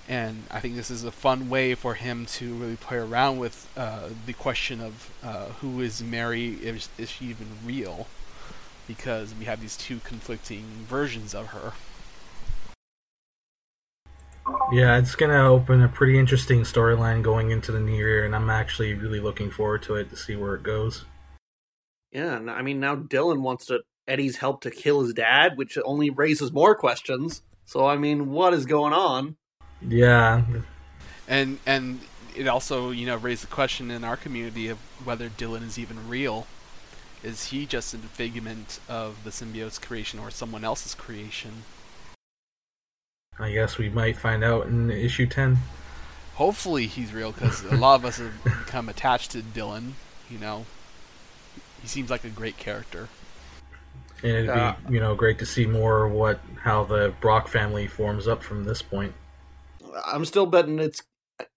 And 0.09 0.44
I 0.50 0.61
think 0.61 0.76
this 0.76 0.90
is 0.90 1.04
a 1.04 1.11
fun 1.11 1.48
way 1.48 1.74
for 1.74 1.94
him 1.94 2.26
to 2.26 2.54
really 2.54 2.76
play 2.76 2.96
around 2.96 3.38
with 3.38 3.68
uh, 3.76 4.11
the 4.24 4.32
question 4.32 4.80
of 4.80 5.11
uh, 5.22 5.46
who 5.61 5.80
is 5.80 6.02
Mary? 6.02 6.50
Is, 6.62 6.88
is 6.96 7.11
she 7.11 7.26
even 7.26 7.48
real? 7.64 8.06
Because 8.87 9.35
we 9.38 9.44
have 9.46 9.61
these 9.61 9.77
two 9.77 10.01
conflicting 10.05 10.64
versions 10.88 11.35
of 11.35 11.49
her. 11.49 11.72
Yeah, 14.72 14.99
it's 14.99 15.14
gonna 15.14 15.49
open 15.49 15.83
a 15.83 15.88
pretty 15.88 16.18
interesting 16.18 16.61
storyline 16.62 17.22
going 17.22 17.51
into 17.51 17.72
the 17.72 17.81
new 17.81 17.94
year, 17.94 18.25
and 18.25 18.35
I'm 18.35 18.51
actually 18.51 18.94
really 18.94 19.20
looking 19.20 19.51
forward 19.51 19.83
to 19.85 19.96
it 19.96 20.11
to 20.11 20.16
see 20.16 20.37
where 20.37 20.55
it 20.55 20.62
goes. 20.62 21.05
Yeah, 22.12 22.37
and 22.37 22.51
I 22.51 22.62
mean 22.62 22.81
now 22.81 22.96
Dylan 22.96 23.42
wants 23.42 23.66
to 23.66 23.81
Eddie's 24.09 24.37
help 24.37 24.61
to 24.62 24.70
kill 24.70 25.03
his 25.03 25.12
dad, 25.12 25.57
which 25.57 25.79
only 25.85 26.11
raises 26.11 26.53
more 26.53 26.75
questions. 26.75 27.42
So 27.64 27.87
I 27.87 27.96
mean, 27.96 28.31
what 28.31 28.55
is 28.55 28.66
going 28.66 28.92
on? 28.92 29.37
Yeah, 29.87 30.44
And 31.29 31.59
and 31.66 32.01
it 32.37 32.46
also 32.49 32.90
you 32.90 33.07
know 33.07 33.16
raised 33.16 33.42
the 33.42 33.49
question 33.49 33.90
in 33.90 34.05
our 34.05 34.16
community 34.16 34.68
of 34.68 34.79
whether 35.05 35.29
Dylan 35.29 35.62
is 35.62 35.79
even 35.79 36.09
real. 36.09 36.46
Is 37.26 37.46
he 37.46 37.66
just 37.66 37.92
a 37.92 37.98
figment 37.98 38.78
of 38.88 39.24
the 39.24 39.30
symbiote's 39.30 39.80
creation 39.80 40.20
or 40.20 40.30
someone 40.30 40.62
else's 40.62 40.94
creation? 40.94 41.64
I 43.36 43.50
guess 43.50 43.78
we 43.78 43.88
might 43.88 44.16
find 44.16 44.44
out 44.44 44.68
in 44.68 44.92
issue 44.92 45.26
ten. 45.26 45.58
Hopefully 46.34 46.86
he's 46.86 47.12
real 47.12 47.32
because 47.32 47.64
a 47.64 47.74
lot 47.76 47.96
of 47.96 48.04
us 48.04 48.18
have 48.18 48.32
become 48.44 48.88
attached 48.88 49.32
to 49.32 49.38
Dylan. 49.42 49.94
You 50.30 50.38
know, 50.38 50.66
he 51.82 51.88
seems 51.88 52.10
like 52.10 52.22
a 52.22 52.28
great 52.28 52.58
character. 52.58 53.08
And 54.22 54.30
it'd 54.30 54.46
Yeah. 54.46 54.76
be 54.76 54.86
uh, 54.86 54.90
you 54.92 55.00
know 55.00 55.16
great 55.16 55.40
to 55.40 55.46
see 55.46 55.66
more 55.66 56.06
what 56.06 56.38
how 56.62 56.84
the 56.84 57.12
Brock 57.20 57.48
family 57.48 57.88
forms 57.88 58.28
up 58.28 58.40
from 58.44 58.62
this 58.62 58.82
point. 58.82 59.14
I'm 60.06 60.24
still 60.24 60.46
betting 60.46 60.78
it's 60.78 61.02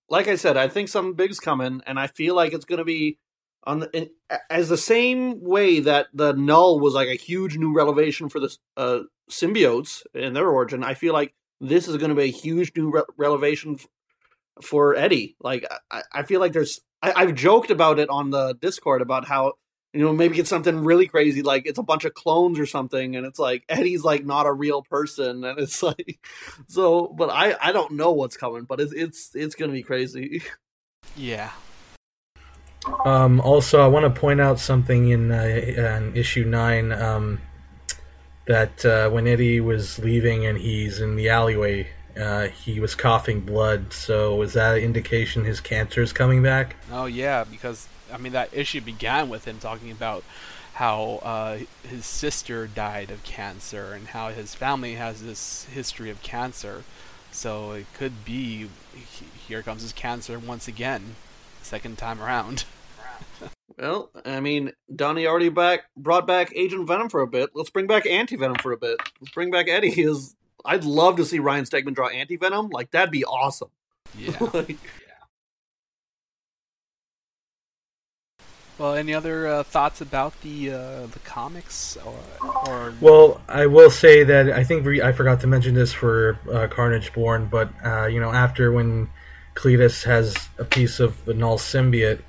like 0.10 0.28
I 0.28 0.36
said. 0.36 0.58
I 0.58 0.68
think 0.68 0.90
something 0.90 1.14
big's 1.14 1.40
coming, 1.40 1.84
and 1.86 2.00
I 2.00 2.08
feel 2.08 2.34
like 2.34 2.54
it's 2.54 2.66
going 2.66 2.80
to 2.80 2.86
be 2.86 3.20
on 3.64 3.80
the 3.80 3.90
in, 3.96 4.10
as 4.50 4.70
the 4.70 4.78
same 4.78 5.42
way 5.42 5.80
that 5.82 6.08
the 6.14 6.34
Knull 6.34 6.80
was 6.80 6.94
like 6.94 7.10
a 7.10 7.16
huge 7.16 7.58
new 7.58 7.74
revelation 7.74 8.30
for 8.30 8.40
the 8.40 8.56
uh, 8.78 9.00
symbiotes 9.30 10.04
in 10.14 10.34
their 10.34 10.50
origin. 10.50 10.84
I 10.84 10.94
feel 10.94 11.14
like 11.14 11.34
this 11.60 11.88
is 11.88 11.98
going 11.98 12.10
to 12.10 12.16
be 12.16 12.24
a 12.24 12.28
huge 12.28 12.72
new 12.76 12.92
re- 12.92 13.04
revelation 13.18 13.76
f- 13.80 13.88
for 14.62 14.96
Eddie. 14.96 15.36
Like 15.42 15.66
I, 15.92 16.04
I 16.12 16.24
feel 16.24 16.40
like 16.40 16.54
there's 16.54 16.82
I, 17.02 17.14
I've 17.16 17.36
joked 17.36 17.72
about 17.72 18.00
it 18.00 18.10
on 18.10 18.30
the 18.30 18.54
Discord 18.62 19.02
about 19.02 19.28
how 19.28 19.54
you 19.94 20.02
know 20.02 20.14
maybe 20.14 20.40
it's 20.40 20.50
something 20.50 20.84
really 20.84 21.08
crazy 21.08 21.42
like 21.42 21.66
it's 21.66 21.80
a 21.80 21.84
bunch 21.84 22.06
of 22.06 22.14
clones 22.14 22.60
or 22.60 22.66
something 22.68 23.16
and 23.16 23.26
it's 23.26 23.40
like 23.40 23.64
Eddie's 23.68 24.04
like 24.04 24.24
not 24.24 24.46
a 24.46 24.54
real 24.54 24.84
person 24.84 25.44
and 25.44 25.58
it's 25.58 25.82
like 25.84 26.20
so 26.68 27.08
but 27.08 27.30
I 27.30 27.56
I 27.62 27.72
don't 27.72 27.94
know 27.94 28.12
what's 28.12 28.38
coming 28.38 28.64
but 28.64 28.80
it's 28.80 28.94
it's 28.94 29.32
it's 29.36 29.56
gonna 29.56 29.74
be 29.74 29.84
crazy. 29.84 30.44
Yeah. 31.16 31.50
Um, 33.06 33.40
also, 33.42 33.82
I 33.82 33.88
want 33.88 34.14
to 34.14 34.20
point 34.20 34.42
out 34.42 34.60
something 34.60 35.10
in, 35.10 35.32
uh, 35.32 35.44
in 35.44 36.16
issue 36.16 36.46
nine 36.46 36.92
um, 36.92 37.42
that 38.46 38.84
uh, 38.86 39.10
when 39.10 39.28
Eddie 39.28 39.62
was 39.62 40.00
leaving 40.00 40.46
and 40.46 40.58
he's 40.58 41.00
in 41.00 41.16
the 41.16 41.30
alleyway, 41.30 41.88
uh, 42.20 42.48
he 42.48 42.80
was 42.80 42.96
coughing 42.96 43.42
blood. 43.42 43.94
So 43.94 44.42
is 44.42 44.54
that 44.54 44.78
an 44.78 44.84
indication 44.84 45.46
his 45.46 45.62
cancer 45.62 46.02
is 46.02 46.12
coming 46.12 46.44
back? 46.44 46.76
Oh 46.92 47.06
yeah, 47.06 47.44
because 47.44 47.88
I 48.12 48.18
mean 48.18 48.34
that 48.34 48.50
issue 48.54 48.82
began 48.82 49.30
with 49.30 49.46
him 49.46 49.60
talking 49.60 49.92
about 49.92 50.24
how 50.74 51.20
uh, 51.24 51.60
his 51.88 52.06
sister 52.06 52.66
died 52.66 53.12
of 53.12 53.24
cancer 53.24 53.94
and 53.94 54.08
how 54.08 54.30
his 54.30 54.56
family 54.56 54.96
has 54.96 55.22
this 55.22 55.66
history 55.66 56.10
of 56.10 56.22
cancer. 56.22 56.84
So 57.32 57.74
it 57.74 57.86
could 57.94 58.26
be 58.26 58.70
here 59.48 59.62
comes 59.62 59.84
his 59.84 59.94
cancer 59.94 60.40
once 60.40 60.68
again, 60.68 61.16
second 61.62 61.98
time 61.98 62.22
around. 62.22 62.66
Well, 63.78 64.12
I 64.26 64.42
mean, 64.42 64.74
Donny 64.94 65.26
already 65.26 65.50
back 65.50 65.86
brought 65.96 66.28
back 66.28 66.52
Agent 66.54 66.86
Venom 66.88 67.10
for 67.10 67.22
a 67.22 67.28
bit. 67.28 67.52
Let's 67.54 67.70
bring 67.70 67.88
back 67.88 68.06
Anti 68.06 68.36
Venom 68.36 68.58
for 68.58 68.74
a 68.74 68.78
bit. 68.78 68.98
Let's 69.22 69.34
bring 69.34 69.52
back 69.52 69.68
Eddie. 69.70 70.02
Is 70.02 70.36
I'd 70.66 70.84
love 70.84 71.16
to 71.18 71.26
see 71.26 71.40
Ryan 71.40 71.64
Stegman 71.64 71.96
draw 71.96 72.08
Anti 72.10 72.36
Venom. 72.36 72.70
Like 72.70 72.92
that'd 72.92 73.12
be 73.12 73.26
awesome. 73.26 73.70
Yeah. 74.18 74.36
Like, 74.54 74.78
well, 78.80 78.96
any 78.96 79.14
other 79.14 79.46
uh, 79.46 79.64
thoughts 79.64 80.00
about 80.00 80.40
the 80.42 80.72
uh, 80.72 81.06
the 81.08 81.20
comics 81.24 81.98
or, 81.98 82.20
or 82.66 82.94
Well, 83.02 83.42
I 83.48 83.66
will 83.66 83.90
say 83.90 84.24
that 84.24 84.50
I 84.52 84.64
think 84.64 84.86
we, 84.86 85.02
I 85.02 85.12
forgot 85.12 85.42
to 85.42 85.48
mention 85.48 85.76
this 85.76 85.92
for 85.92 86.40
uh, 86.52 86.68
Carnage 86.68 87.14
Born, 87.14 87.48
but 87.52 87.70
uh, 87.86 88.08
you 88.08 88.22
know, 88.22 88.32
after 88.32 88.72
when 88.72 89.10
Cletus 89.54 90.06
has 90.06 90.36
a 90.58 90.64
piece 90.64 91.02
of 91.02 91.24
the 91.26 91.34
Knull 91.34 91.58
symbiote, 91.58 92.22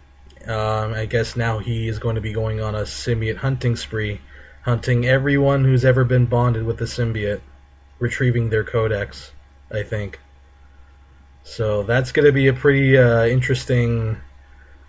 um, 0.47 0.95
I 0.95 1.07
guess 1.07 1.37
now 1.37 1.59
he 1.59 1.89
is 1.89 1.99
going 1.99 2.15
to 2.15 2.21
be 2.21 2.33
going 2.33 2.61
on 2.61 2.75
a 2.75 2.83
symbiote 2.83 3.37
hunting 3.37 3.77
spree, 3.77 4.21
hunting 4.63 5.07
everyone 5.07 5.65
who's 5.65 5.85
ever 5.85 6.05
been 6.05 6.27
bonded 6.27 6.65
with 6.65 6.79
the 6.79 6.85
symbiote, 6.85 7.41
retrieving 7.99 8.51
their 8.51 8.65
codex. 8.65 9.33
I 9.73 9.83
think. 9.83 10.21
So 11.43 11.83
that's 11.83 12.13
going 12.13 12.27
to 12.27 12.33
be 12.33 12.49
a 12.49 12.53
pretty 12.53 12.99
uh, 12.99 13.25
interesting 13.25 14.19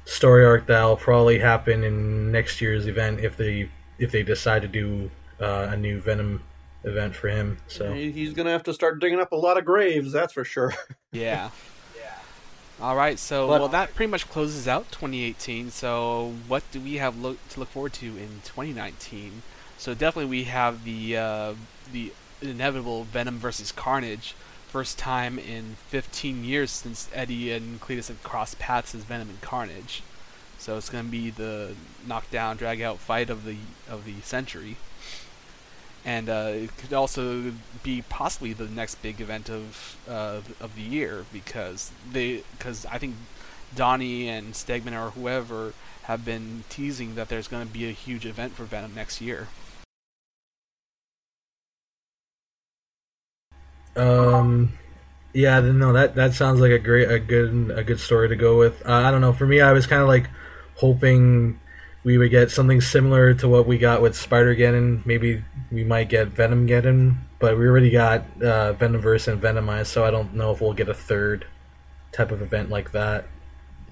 story 0.05 0.45
arc 0.45 0.65
that'll 0.67 0.97
probably 0.97 1.39
happen 1.39 1.83
in 1.83 2.31
next 2.31 2.61
year's 2.61 2.87
event 2.87 3.19
if 3.19 3.37
they 3.37 3.69
if 3.99 4.11
they 4.11 4.23
decide 4.23 4.63
to 4.63 4.67
do 4.67 5.11
uh, 5.39 5.69
a 5.71 5.77
new 5.77 6.01
Venom 6.01 6.43
event 6.83 7.15
for 7.15 7.29
him. 7.29 7.57
So 7.67 7.93
he's 7.93 8.33
gonna 8.33 8.49
have 8.49 8.63
to 8.63 8.73
start 8.73 8.99
digging 8.99 9.19
up 9.19 9.31
a 9.31 9.35
lot 9.35 9.57
of 9.57 9.65
graves. 9.65 10.11
That's 10.11 10.33
for 10.33 10.43
sure. 10.43 10.73
Yeah. 11.13 11.49
All 12.81 12.95
right, 12.95 13.19
so 13.19 13.47
But- 13.47 13.59
well 13.59 13.69
that 13.69 13.93
pretty 13.93 14.09
much 14.09 14.27
closes 14.29 14.67
out 14.67 14.91
2018. 14.91 15.69
So 15.71 16.33
what 16.47 16.63
do 16.71 16.79
we 16.79 16.95
have 16.95 17.17
look, 17.19 17.37
to 17.49 17.59
look 17.59 17.69
forward 17.69 17.93
to 17.93 18.05
in 18.05 18.41
2019? 18.43 19.43
So 19.77 19.93
definitely 19.93 20.29
we 20.29 20.43
have 20.45 20.83
the 20.83 21.17
uh, 21.17 21.53
the 21.91 22.13
inevitable 22.41 23.03
Venom 23.03 23.37
versus 23.37 23.71
Carnage. 23.71 24.35
First 24.67 24.97
time 24.97 25.37
in 25.37 25.75
15 25.89 26.43
years 26.43 26.71
since 26.71 27.09
Eddie 27.13 27.51
and 27.51 27.81
Cletus 27.81 28.07
have 28.07 28.23
crossed 28.23 28.57
paths 28.57 28.95
as 28.95 29.03
Venom 29.03 29.29
and 29.29 29.41
Carnage. 29.41 30.01
So 30.57 30.77
it's 30.77 30.89
going 30.89 31.05
to 31.05 31.11
be 31.11 31.29
the 31.29 31.73
knockdown, 32.07 32.55
drag 32.55 32.81
out 32.81 32.99
fight 32.99 33.29
of 33.29 33.45
the 33.45 33.57
of 33.89 34.05
the 34.05 34.21
century. 34.21 34.77
And 36.03 36.29
uh, 36.29 36.51
it 36.53 36.75
could 36.77 36.93
also 36.93 37.53
be 37.83 38.03
possibly 38.09 38.53
the 38.53 38.65
next 38.65 38.95
big 39.01 39.21
event 39.21 39.49
of 39.49 39.97
uh, 40.09 40.41
of 40.59 40.75
the 40.75 40.81
year 40.81 41.25
because 41.31 41.91
they 42.11 42.43
because 42.57 42.85
I 42.87 42.97
think 42.97 43.15
Donny 43.75 44.27
and 44.27 44.53
Stegman 44.53 44.93
or 44.93 45.11
whoever 45.11 45.73
have 46.03 46.25
been 46.25 46.63
teasing 46.69 47.15
that 47.15 47.29
there's 47.29 47.47
going 47.47 47.67
to 47.67 47.71
be 47.71 47.87
a 47.87 47.91
huge 47.91 48.25
event 48.25 48.53
for 48.53 48.63
Venom 48.63 48.95
next 48.95 49.21
year. 49.21 49.47
um, 53.95 54.77
Yeah, 55.33 55.59
no, 55.61 55.93
that 55.93 56.15
that 56.15 56.33
sounds 56.33 56.59
like 56.59 56.71
a 56.71 56.79
great, 56.79 57.09
a 57.09 57.19
good, 57.19 57.71
a 57.75 57.83
good 57.83 57.99
story 57.99 58.29
to 58.29 58.35
go 58.35 58.57
with. 58.57 58.85
Uh, 58.85 58.93
I 58.93 59.11
don't 59.11 59.21
know. 59.21 59.33
For 59.33 59.45
me, 59.45 59.61
I 59.61 59.71
was 59.73 59.87
kind 59.87 60.01
of 60.01 60.07
like 60.07 60.29
hoping 60.75 61.59
we 62.03 62.17
would 62.17 62.31
get 62.31 62.49
something 62.49 62.81
similar 62.81 63.33
to 63.35 63.47
what 63.47 63.67
we 63.67 63.77
got 63.77 64.01
with 64.01 64.15
Spider 64.15 64.55
Geddon. 64.55 65.05
Maybe 65.05 65.43
we 65.71 65.83
might 65.83 66.09
get 66.09 66.29
Venom 66.29 66.67
Geddon, 66.67 67.17
but 67.39 67.57
we 67.57 67.67
already 67.67 67.91
got 67.91 68.21
uh, 68.41 68.73
Venomverse 68.73 69.27
and 69.31 69.41
Venomized, 69.41 69.87
so 69.87 70.03
I 70.03 70.11
don't 70.11 70.33
know 70.33 70.51
if 70.51 70.61
we'll 70.61 70.73
get 70.73 70.89
a 70.89 70.93
third 70.93 71.45
type 72.11 72.31
of 72.31 72.41
event 72.41 72.69
like 72.69 72.91
that. 72.93 73.25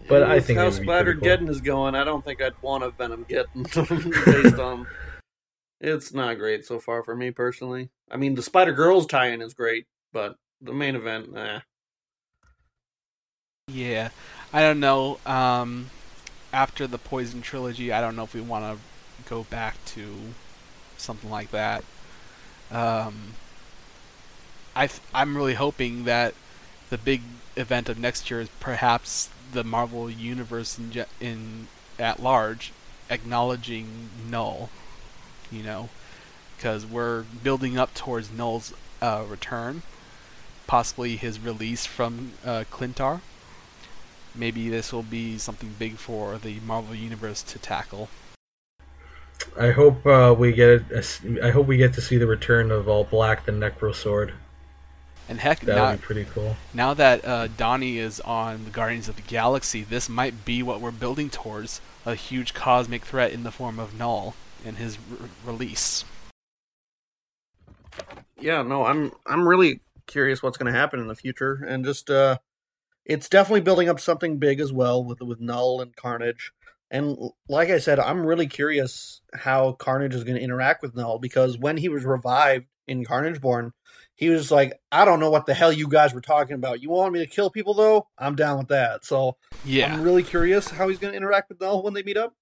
But 0.07 0.23
I 0.23 0.39
think 0.39 0.57
how 0.57 0.71
Spider 0.71 1.13
Geddon 1.13 1.41
cool. 1.41 1.49
is 1.51 1.61
going, 1.61 1.93
I 1.93 2.03
don't 2.03 2.25
think 2.25 2.41
I'd 2.41 2.59
want 2.63 2.83
a 2.83 2.89
Venom 2.89 3.25
Geddon 3.25 4.25
based 4.25 4.59
on. 4.59 4.87
It's 5.81 6.13
not 6.13 6.37
great 6.37 6.65
so 6.65 6.79
far 6.79 7.03
for 7.03 7.15
me 7.15 7.31
personally. 7.31 7.89
I 8.11 8.17
mean, 8.17 8.35
the 8.35 8.41
Spider 8.41 8.73
Girls 8.73 9.05
tie-in 9.05 9.41
is 9.41 9.53
great, 9.53 9.85
but 10.11 10.35
the 10.61 10.73
main 10.73 10.95
event, 10.95 11.29
eh. 11.37 11.59
Yeah, 13.67 14.09
I 14.51 14.61
don't 14.61 14.79
know. 14.79 15.19
Um, 15.27 15.89
after 16.51 16.87
the 16.87 16.97
Poison 16.97 17.41
trilogy, 17.41 17.91
I 17.91 18.01
don't 18.01 18.15
know 18.15 18.23
if 18.23 18.33
we 18.33 18.41
want 18.41 18.65
to 18.65 19.29
go 19.29 19.43
back 19.43 19.83
to 19.85 20.15
something 20.97 21.29
like 21.29 21.51
that. 21.51 21.83
Um, 22.71 23.33
I 24.75 24.89
I'm 25.13 25.35
really 25.35 25.55
hoping 25.55 26.05
that 26.05 26.33
the 26.89 26.97
big 26.97 27.21
event 27.55 27.89
of 27.89 27.99
next 27.99 28.29
year 28.29 28.41
is 28.41 28.49
perhaps 28.59 29.29
the 29.51 29.63
Marvel 29.63 30.09
universe 30.09 30.77
in 30.77 31.05
in 31.19 31.67
at 31.97 32.21
large 32.21 32.71
acknowledging 33.09 34.09
Knull, 34.29 34.69
You 35.51 35.63
know, 35.63 35.89
because 36.55 36.85
we're 36.85 37.23
building 37.23 37.77
up 37.77 37.93
towards 37.93 38.31
Knull's 38.31 38.73
uh, 39.01 39.25
return, 39.27 39.81
possibly 40.67 41.15
his 41.17 41.39
release 41.39 41.85
from 41.85 42.33
uh, 42.45 42.65
Klyntar 42.71 43.21
maybe 44.35 44.69
this 44.69 44.91
will 44.91 45.03
be 45.03 45.37
something 45.37 45.75
big 45.77 45.97
for 45.97 46.37
the 46.37 46.59
Marvel 46.61 46.95
Universe 46.95 47.43
to 47.43 47.59
tackle. 47.59 48.09
I 49.57 49.71
hope 49.71 50.05
uh, 50.05 50.35
we 50.37 50.51
get. 50.51 50.83
A, 50.91 51.03
I 51.43 51.51
hope 51.51 51.67
we 51.67 51.77
get 51.77 51.93
to 51.93 52.01
see 52.01 52.17
the 52.17 52.27
return 52.27 52.71
of 52.71 52.87
All 52.87 53.03
Black, 53.03 53.45
the 53.45 53.51
Necro 53.51 53.93
Sword. 53.93 54.33
And 55.29 55.39
heck, 55.39 55.59
that 55.61 55.75
now, 55.75 55.91
would 55.91 56.01
be 56.01 56.05
pretty 56.05 56.25
cool. 56.25 56.57
Now 56.73 56.93
that 56.93 57.23
uh, 57.23 57.47
Donny 57.47 57.99
is 57.99 58.19
on 58.21 58.65
the 58.65 58.71
Guardians 58.71 59.07
of 59.07 59.15
the 59.15 59.21
Galaxy, 59.21 59.83
this 59.83 60.09
might 60.09 60.43
be 60.43 60.63
what 60.63 60.81
we're 60.81 60.91
building 60.91 61.29
towards—a 61.29 62.15
huge 62.15 62.53
cosmic 62.53 63.05
threat 63.05 63.31
in 63.31 63.43
the 63.43 63.51
form 63.51 63.79
of 63.79 63.97
Knull 63.97 64.35
and 64.65 64.77
his 64.77 64.97
re- 65.09 65.29
release. 65.45 66.03
Yeah, 68.39 68.61
no, 68.63 68.85
I'm 68.85 69.11
I'm 69.25 69.47
really 69.47 69.81
curious 70.07 70.41
what's 70.41 70.57
going 70.57 70.71
to 70.71 70.77
happen 70.77 70.99
in 70.99 71.07
the 71.07 71.15
future, 71.15 71.63
and 71.67 71.85
just 71.85 72.09
uh, 72.09 72.39
it's 73.09 73.27
definitely 73.27 73.61
building 73.61 73.89
up 73.89 73.99
something 73.99 74.37
big 74.37 74.61
as 74.61 74.71
well 74.71 75.03
with 75.03 75.19
with 75.19 75.41
Knull 75.41 75.81
and 75.81 75.95
Carnage. 75.95 76.53
And 76.91 77.17
like 77.49 77.69
I 77.69 77.79
said, 77.79 77.99
I'm 77.99 78.25
really 78.25 78.47
curious 78.47 79.21
how 79.33 79.73
Carnage 79.73 80.15
is 80.15 80.23
going 80.23 80.37
to 80.37 80.43
interact 80.43 80.81
with 80.81 80.95
Knull 80.95 81.19
because 81.19 81.57
when 81.57 81.77
he 81.77 81.89
was 81.89 82.05
revived 82.05 82.65
in 82.87 83.03
Carnage 83.03 83.41
Born, 83.41 83.73
he 84.15 84.29
was 84.29 84.51
like, 84.51 84.79
"I 84.91 85.05
don't 85.05 85.19
know 85.19 85.31
what 85.31 85.47
the 85.47 85.55
hell 85.55 85.73
you 85.73 85.87
guys 85.87 86.13
were 86.13 86.21
talking 86.21 86.55
about. 86.55 86.81
You 86.81 86.91
want 86.91 87.13
me 87.13 87.19
to 87.19 87.27
kill 87.27 87.49
people 87.49 87.73
though? 87.73 88.07
I'm 88.17 88.35
down 88.35 88.59
with 88.59 88.67
that." 88.67 89.03
So 89.03 89.37
yeah, 89.65 89.93
I'm 89.93 90.03
really 90.03 90.23
curious 90.23 90.69
how 90.69 90.87
he's 90.87 90.99
going 90.99 91.11
to 91.11 91.17
interact 91.17 91.49
with 91.49 91.59
Knull 91.59 91.81
when 91.81 91.95
they 91.95 92.03
meet 92.03 92.17
up. 92.17 92.35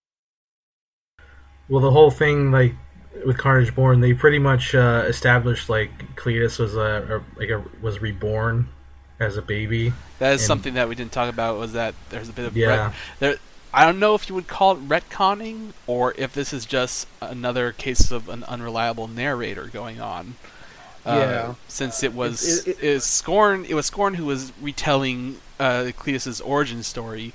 Well, 1.70 1.82
the 1.82 1.92
whole 1.92 2.12
thing, 2.12 2.52
like 2.52 2.76
with 3.26 3.38
Carnage 3.38 3.74
Born, 3.74 4.02
they 4.02 4.14
pretty 4.14 4.40
much 4.40 4.76
uh, 4.76 5.06
established 5.08 5.70
like 5.70 6.16
Cletus 6.16 6.60
was 6.60 6.76
a, 6.76 7.24
a 7.24 7.40
like 7.40 7.50
a 7.50 7.64
was 7.82 8.02
reborn 8.02 8.68
as 9.20 9.38
a 9.38 9.42
baby. 9.42 9.94
That 10.20 10.34
is 10.34 10.42
and, 10.42 10.48
something 10.48 10.74
that 10.76 10.90
we 10.90 10.96
didn't 10.96 11.12
talk 11.12 11.30
about. 11.30 11.58
Was 11.58 11.74
that 11.74 11.96
there's 12.10 12.30
a 12.30 12.34
bit 12.34 12.46
of 12.46 12.56
yeah. 12.56 12.68
Ret- 12.68 12.94
there, 13.20 13.36
I 13.74 13.86
don't 13.86 14.00
know 14.00 14.16
if 14.16 14.30
you 14.30 14.36
would 14.36 14.48
call 14.48 14.72
it 14.74 14.88
retconning 14.88 15.74
or 15.86 16.14
if 16.18 16.34
this 16.34 16.54
is 16.54 16.66
just 16.66 17.08
another 17.22 17.72
case 17.72 18.12
of 18.12 18.30
an 18.30 18.44
unreliable 18.46 19.08
narrator 19.08 19.68
going 19.68 20.00
on. 20.00 20.36
Uh, 21.06 21.16
yeah. 21.16 21.26
Uh, 21.50 21.54
since 21.68 22.04
it 22.04 22.14
was 22.14 22.68
it, 22.68 22.78
it, 22.80 22.84
it, 22.84 23.02
Scorn, 23.02 23.66
it 23.66 23.74
was 23.74 23.86
Scorn 23.86 24.16
who 24.16 24.26
was 24.26 24.52
retelling 24.62 25.38
uh, 25.60 25.92
Cletus's 25.98 26.42
origin 26.42 26.84
story, 26.84 27.34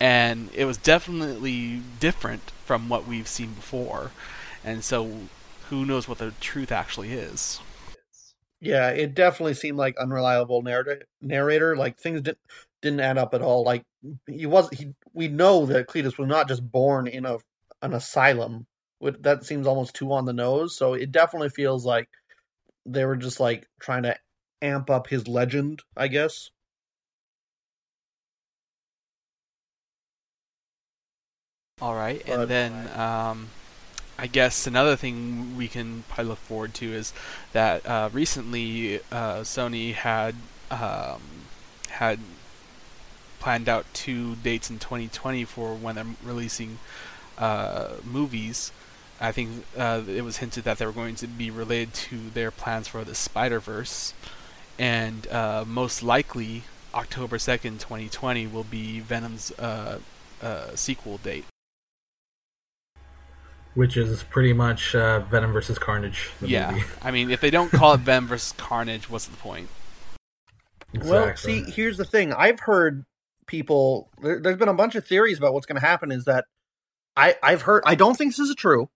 and 0.00 0.50
it 0.54 0.64
was 0.64 0.76
definitely 0.76 1.82
different 2.00 2.50
from 2.64 2.88
what 2.88 3.06
we've 3.06 3.28
seen 3.28 3.52
before, 3.52 4.10
and 4.64 4.82
so 4.82 5.20
who 5.68 5.84
knows 5.84 6.08
what 6.08 6.18
the 6.18 6.32
truth 6.40 6.72
actually 6.72 7.12
is. 7.12 7.60
Yeah, 8.62 8.90
it 8.90 9.14
definitely 9.14 9.54
seemed 9.54 9.76
like 9.76 9.96
unreliable 9.98 10.62
narrator. 10.62 11.02
Narrator, 11.20 11.76
like 11.76 11.98
things 11.98 12.22
didn't 12.22 12.38
didn't 12.80 13.00
add 13.00 13.18
up 13.18 13.34
at 13.34 13.42
all. 13.42 13.64
Like 13.64 13.82
he 14.28 14.46
was, 14.46 14.70
he 14.70 14.94
we 15.12 15.26
know 15.26 15.66
that 15.66 15.88
Cletus 15.88 16.16
was 16.16 16.28
not 16.28 16.46
just 16.46 16.70
born 16.70 17.08
in 17.08 17.26
a 17.26 17.38
an 17.82 17.92
asylum. 17.92 18.66
That 19.00 19.44
seems 19.44 19.66
almost 19.66 19.96
too 19.96 20.12
on 20.12 20.26
the 20.26 20.32
nose. 20.32 20.76
So 20.76 20.94
it 20.94 21.10
definitely 21.10 21.48
feels 21.48 21.84
like 21.84 22.08
they 22.86 23.04
were 23.04 23.16
just 23.16 23.40
like 23.40 23.66
trying 23.80 24.04
to 24.04 24.16
amp 24.62 24.90
up 24.90 25.08
his 25.08 25.26
legend, 25.26 25.82
I 25.96 26.06
guess. 26.06 26.50
All 31.80 31.96
right, 31.96 32.22
and 32.28 32.48
then 32.48 32.88
um, 32.96 33.48
I 34.18 34.26
guess 34.26 34.66
another 34.66 34.96
thing 34.96 35.56
we 35.56 35.68
can 35.68 36.04
probably 36.08 36.30
look 36.30 36.38
forward 36.38 36.74
to 36.74 36.92
is 36.92 37.12
that 37.52 37.84
uh, 37.86 38.10
recently 38.12 39.00
uh, 39.10 39.40
Sony 39.40 39.94
had 39.94 40.34
um, 40.70 41.22
had 41.88 42.18
planned 43.40 43.68
out 43.68 43.86
two 43.92 44.36
dates 44.36 44.70
in 44.70 44.78
2020 44.78 45.44
for 45.44 45.74
when 45.74 45.96
they're 45.96 46.06
releasing 46.22 46.78
uh, 47.38 47.94
movies. 48.04 48.70
I 49.20 49.32
think 49.32 49.64
uh, 49.76 50.02
it 50.06 50.22
was 50.22 50.38
hinted 50.38 50.64
that 50.64 50.78
they 50.78 50.86
were 50.86 50.92
going 50.92 51.14
to 51.16 51.26
be 51.26 51.50
related 51.50 51.94
to 51.94 52.30
their 52.30 52.50
plans 52.50 52.88
for 52.88 53.04
the 53.04 53.14
Spider 53.14 53.60
Verse, 53.60 54.14
and 54.78 55.26
uh, 55.28 55.64
most 55.66 56.02
likely 56.02 56.64
October 56.94 57.38
2nd, 57.38 57.78
2020 57.78 58.46
will 58.48 58.64
be 58.64 59.00
Venom's 59.00 59.52
uh, 59.58 59.98
sequel 60.74 61.18
date 61.18 61.44
which 63.74 63.96
is 63.96 64.22
pretty 64.24 64.52
much 64.52 64.94
uh, 64.94 65.20
Venom 65.20 65.52
versus 65.52 65.78
Carnage. 65.78 66.30
yeah, 66.40 66.70
movie. 66.72 66.84
I 67.02 67.10
mean, 67.10 67.30
if 67.30 67.40
they 67.40 67.50
don't 67.50 67.70
call 67.70 67.94
it 67.94 68.00
Venom 68.00 68.28
versus 68.28 68.52
Carnage, 68.52 69.08
what's 69.08 69.26
the 69.26 69.36
point? 69.36 69.68
Exactly. 70.94 71.10
Well, 71.10 71.36
see, 71.36 71.70
here's 71.70 71.96
the 71.96 72.04
thing. 72.04 72.32
I've 72.32 72.60
heard 72.60 73.04
people. 73.46 74.10
There, 74.22 74.40
has 74.44 74.56
been 74.56 74.68
a 74.68 74.74
bunch 74.74 74.94
of 74.94 75.06
theories 75.06 75.38
about 75.38 75.54
what's 75.54 75.66
going 75.66 75.80
to 75.80 75.86
happen. 75.86 76.12
Is 76.12 76.24
that 76.26 76.44
I 77.16 77.36
I've 77.42 77.62
heard. 77.62 77.82
I 77.86 77.94
don't 77.94 78.16
think 78.16 78.32
this 78.32 78.48
is 78.48 78.54
true, 78.54 78.90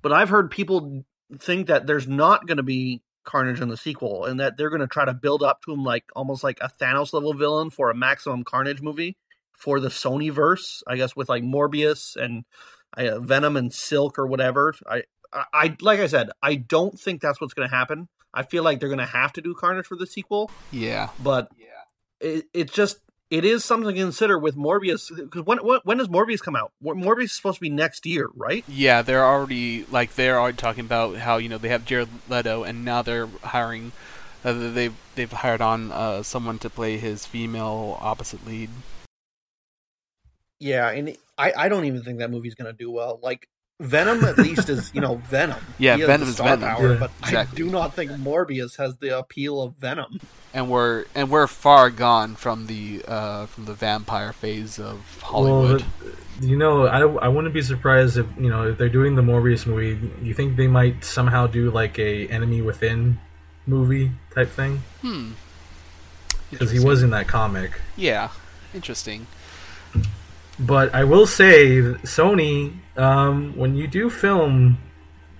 but 0.00 0.12
I've 0.12 0.30
heard 0.30 0.50
people 0.50 1.04
think 1.38 1.68
that 1.68 1.86
there's 1.86 2.08
not 2.08 2.46
going 2.46 2.56
to 2.56 2.62
be 2.62 3.02
Carnage 3.24 3.60
in 3.60 3.68
the 3.68 3.76
sequel, 3.76 4.24
and 4.24 4.40
that 4.40 4.56
they're 4.56 4.70
going 4.70 4.80
to 4.80 4.86
try 4.86 5.04
to 5.04 5.14
build 5.14 5.42
up 5.42 5.62
to 5.62 5.72
him 5.72 5.84
like 5.84 6.04
almost 6.16 6.42
like 6.42 6.58
a 6.60 6.70
Thanos 6.80 7.12
level 7.12 7.34
villain 7.34 7.70
for 7.70 7.90
a 7.90 7.94
Maximum 7.94 8.44
Carnage 8.44 8.80
movie 8.80 9.16
for 9.56 9.78
the 9.78 9.88
Sony 9.88 10.30
verse. 10.30 10.82
I 10.86 10.96
guess 10.96 11.14
with 11.14 11.28
like 11.28 11.42
Morbius 11.42 12.16
and 12.16 12.44
uh, 12.96 13.18
Venom 13.20 13.56
and 13.56 13.72
Silk 13.72 14.18
or 14.18 14.26
whatever. 14.26 14.74
I, 14.86 15.04
I, 15.32 15.44
I 15.52 15.76
like 15.80 16.00
I 16.00 16.06
said, 16.06 16.30
I 16.42 16.56
don't 16.56 16.98
think 16.98 17.20
that's 17.20 17.40
what's 17.40 17.54
going 17.54 17.68
to 17.68 17.74
happen. 17.74 18.08
I 18.34 18.42
feel 18.42 18.62
like 18.62 18.80
they're 18.80 18.88
going 18.88 18.98
to 18.98 19.06
have 19.06 19.32
to 19.34 19.42
do 19.42 19.54
Carnage 19.54 19.86
for 19.86 19.96
the 19.96 20.06
sequel. 20.06 20.50
Yeah, 20.70 21.10
but 21.22 21.50
yeah, 21.58 21.66
it, 22.20 22.46
it's 22.54 22.72
just 22.72 22.98
it 23.32 23.46
is 23.46 23.64
something 23.64 23.94
to 23.94 23.98
consider 23.98 24.38
with 24.38 24.56
Morbius 24.56 25.14
because 25.16 25.46
when, 25.46 25.56
when, 25.58 25.80
when 25.84 25.96
does 25.96 26.08
Morbius 26.08 26.42
come 26.42 26.54
out? 26.54 26.70
Morbius 26.84 27.24
is 27.24 27.32
supposed 27.32 27.56
to 27.56 27.60
be 27.62 27.70
next 27.70 28.04
year, 28.04 28.28
right? 28.34 28.62
Yeah, 28.68 29.00
they're 29.00 29.24
already 29.24 29.84
like 29.86 30.14
they're 30.16 30.38
already 30.38 30.58
talking 30.58 30.84
about 30.84 31.16
how 31.16 31.38
you 31.38 31.48
know 31.48 31.56
they 31.56 31.70
have 31.70 31.86
Jared 31.86 32.10
Leto 32.28 32.62
and 32.62 32.84
now 32.84 33.00
they're 33.00 33.28
hiring. 33.42 33.92
Uh, 34.44 34.72
they've 34.72 34.94
they've 35.14 35.32
hired 35.32 35.62
on 35.62 35.90
uh, 35.92 36.22
someone 36.22 36.58
to 36.58 36.68
play 36.68 36.98
his 36.98 37.24
female 37.24 37.98
opposite 38.02 38.46
lead. 38.46 38.68
Yeah, 40.62 40.90
and 40.90 41.16
I, 41.36 41.52
I 41.56 41.68
don't 41.68 41.86
even 41.86 42.04
think 42.04 42.20
that 42.20 42.30
movie's 42.30 42.54
gonna 42.54 42.72
do 42.72 42.88
well. 42.88 43.18
Like 43.20 43.48
Venom 43.80 44.22
at 44.22 44.38
least 44.38 44.68
is 44.68 44.92
you 44.94 45.00
know 45.00 45.16
Venom. 45.28 45.58
Yeah, 45.76 45.96
Venom 45.96 46.28
is 46.28 46.38
Venom. 46.38 46.60
Power, 46.60 46.92
yeah. 46.92 46.98
But 47.00 47.10
exactly. 47.18 47.56
I 47.56 47.66
do 47.66 47.72
not 47.72 47.94
think 47.94 48.12
Morbius 48.12 48.78
has 48.78 48.96
the 48.98 49.18
appeal 49.18 49.60
of 49.60 49.74
Venom. 49.74 50.20
And 50.54 50.70
we're 50.70 51.06
and 51.16 51.30
we're 51.30 51.48
far 51.48 51.90
gone 51.90 52.36
from 52.36 52.68
the 52.68 53.02
uh, 53.08 53.46
from 53.46 53.64
the 53.64 53.74
vampire 53.74 54.32
phase 54.32 54.78
of 54.78 55.20
Hollywood. 55.20 55.84
Well, 56.00 56.12
you 56.40 56.56
know, 56.56 56.86
I, 56.86 57.00
I 57.00 57.28
wouldn't 57.28 57.52
be 57.52 57.62
surprised 57.62 58.16
if 58.16 58.26
you 58.38 58.48
know 58.48 58.68
if 58.68 58.78
they're 58.78 58.88
doing 58.88 59.16
the 59.16 59.22
Morbius 59.22 59.66
movie. 59.66 60.12
You 60.22 60.32
think 60.32 60.56
they 60.56 60.68
might 60.68 61.04
somehow 61.04 61.48
do 61.48 61.72
like 61.72 61.98
a 61.98 62.28
Enemy 62.28 62.62
Within 62.62 63.18
movie 63.66 64.12
type 64.32 64.50
thing? 64.50 64.84
Hmm. 65.00 65.32
Because 66.50 66.70
he 66.70 66.78
was 66.78 67.02
in 67.02 67.10
that 67.10 67.26
comic. 67.26 67.80
Yeah, 67.96 68.28
interesting. 68.74 69.26
But 70.62 70.94
I 70.94 71.04
will 71.04 71.26
say, 71.26 71.80
Sony, 72.04 72.74
um, 72.96 73.56
when 73.56 73.74
you 73.74 73.88
do 73.88 74.08
film 74.08 74.78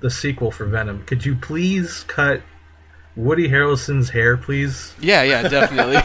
the 0.01 0.11
sequel 0.11 0.51
for 0.51 0.67
Venom, 0.67 1.05
could 1.05 1.25
you 1.25 1.37
please 1.37 2.05
cut 2.09 2.43
Woody 3.15 3.49
Harrelson's 3.49 4.11
hair, 4.11 4.37
please? 4.37 4.95
Yeah, 5.01 5.23
yeah, 5.23 5.49
definitely. 5.49 6.01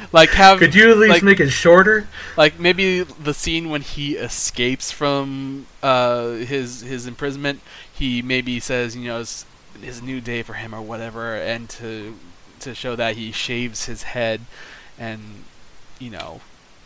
like 0.12 0.30
have 0.30 0.58
Could 0.58 0.74
you 0.74 0.90
at 0.90 0.98
least 0.98 1.10
like, 1.10 1.22
make 1.22 1.40
it 1.40 1.50
shorter? 1.50 2.08
like 2.36 2.58
maybe 2.58 3.02
the 3.02 3.34
scene 3.34 3.70
when 3.70 3.82
he 3.82 4.16
escapes 4.16 4.90
from 4.90 5.66
uh, 5.82 6.30
his 6.30 6.80
his 6.80 7.06
imprisonment, 7.06 7.60
he 7.92 8.20
maybe 8.20 8.58
says, 8.58 8.96
you 8.96 9.04
know, 9.04 9.20
it's, 9.20 9.46
a 9.82 10.04
new 10.04 10.20
day 10.20 10.42
for 10.42 10.54
him 10.54 10.74
or 10.74 10.82
whatever, 10.82 11.36
and 11.36 11.68
to 11.68 12.16
to 12.60 12.74
show 12.74 12.96
that 12.96 13.16
he 13.16 13.30
shaves 13.30 13.84
his 13.84 14.02
head 14.02 14.40
and 14.98 15.44
you 15.98 16.10
know 16.10 16.40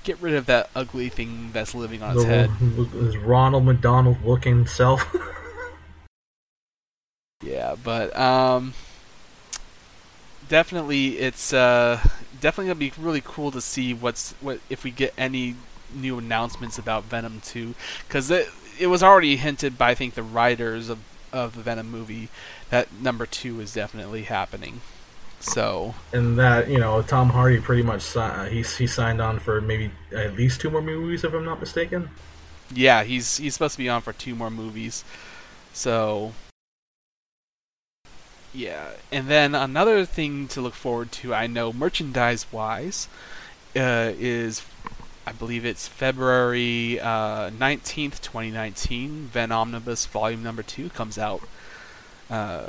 get 0.04 0.20
rid 0.20 0.34
of 0.34 0.46
that 0.46 0.70
ugly 0.74 1.08
thing 1.08 1.50
that's 1.52 1.74
living 1.74 2.02
on 2.02 2.14
his 2.14 2.24
The- 2.24 2.28
head. 2.28 2.50
Is 2.94 3.16
Ronald 3.18 3.64
McDonald 3.64 4.18
looking 4.24 4.66
self. 4.66 5.06
Yeah, 7.42 7.74
but 7.82 8.14
um, 8.18 8.74
definitely 10.48 11.18
it's 11.18 11.52
uh, 11.52 11.98
definitely 12.40 12.66
gonna 12.66 12.74
be 12.74 12.92
really 12.98 13.22
cool 13.24 13.50
to 13.50 13.60
see 13.60 13.94
what's 13.94 14.32
what 14.40 14.60
if 14.68 14.84
we 14.84 14.90
get 14.90 15.14
any 15.16 15.56
new 15.94 16.18
announcements 16.18 16.78
about 16.78 17.04
Venom 17.04 17.40
2 17.42 17.74
because 18.06 18.30
it 18.30 18.48
it 18.78 18.88
was 18.88 19.02
already 19.02 19.36
hinted 19.36 19.76
by 19.78 19.90
I 19.90 19.94
think 19.94 20.14
the 20.14 20.22
writers 20.22 20.88
of 20.90 20.98
of 21.32 21.54
the 21.56 21.62
Venom 21.62 21.90
movie 21.90 22.28
that 22.68 22.92
number 22.92 23.24
two 23.24 23.60
is 23.60 23.72
definitely 23.72 24.24
happening. 24.24 24.80
So 25.40 25.94
and 26.12 26.38
that 26.38 26.68
you 26.68 26.78
know 26.78 27.02
Tom 27.02 27.30
Hardy 27.30 27.60
pretty 27.60 27.82
much 27.82 28.14
uh, 28.16 28.44
he 28.44 28.62
he 28.62 28.86
signed 28.86 29.20
on 29.20 29.38
for 29.38 29.60
maybe 29.60 29.90
at 30.14 30.36
least 30.36 30.60
two 30.60 30.70
more 30.70 30.82
movies 30.82 31.24
if 31.24 31.32
I'm 31.32 31.44
not 31.44 31.60
mistaken. 31.60 32.10
yeah, 32.72 33.02
he's 33.04 33.38
he's 33.38 33.54
supposed 33.54 33.72
to 33.74 33.78
be 33.78 33.88
on 33.88 34.02
for 34.02 34.12
two 34.12 34.34
more 34.34 34.50
movies. 34.50 35.04
So 35.72 36.32
yeah, 38.52 38.90
and 39.12 39.28
then 39.28 39.54
another 39.54 40.04
thing 40.04 40.48
to 40.48 40.60
look 40.60 40.74
forward 40.74 41.12
to, 41.12 41.32
I 41.32 41.46
know 41.46 41.72
merchandise 41.72 42.46
wise, 42.52 43.08
uh, 43.76 44.12
is 44.18 44.62
I 45.26 45.32
believe 45.32 45.64
it's 45.64 45.86
February 45.88 47.00
uh, 47.00 47.50
nineteenth, 47.50 48.20
twenty 48.22 48.50
nineteen. 48.50 49.26
Venom 49.32 49.56
Omnibus 49.56 50.06
Volume 50.06 50.42
Number 50.42 50.62
Two 50.62 50.90
comes 50.90 51.16
out. 51.18 51.42
Uh, 52.28 52.68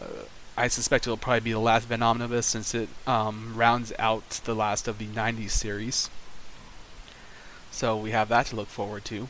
I 0.61 0.67
suspect 0.67 1.07
it'll 1.07 1.17
probably 1.17 1.39
be 1.39 1.53
the 1.53 1.59
last 1.59 1.87
Venom 1.87 2.07
Omnibus 2.07 2.45
since 2.45 2.75
it 2.75 2.87
um, 3.07 3.53
rounds 3.55 3.91
out 3.97 4.29
the 4.45 4.53
last 4.53 4.87
of 4.87 4.99
the 4.99 5.07
'90s 5.07 5.51
series. 5.51 6.09
So 7.71 7.97
we 7.97 8.11
have 8.11 8.29
that 8.29 8.47
to 8.47 8.55
look 8.55 8.67
forward 8.67 9.03
to. 9.05 9.27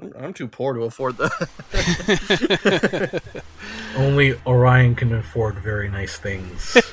I'm, 0.00 0.14
I'm 0.18 0.32
too 0.32 0.48
poor 0.48 0.72
to 0.72 0.82
afford 0.82 1.18
that. 1.18 3.22
Only 3.96 4.34
Orion 4.46 4.94
can 4.94 5.12
afford 5.12 5.56
very 5.56 5.88
nice 5.88 6.16
things. 6.16 6.76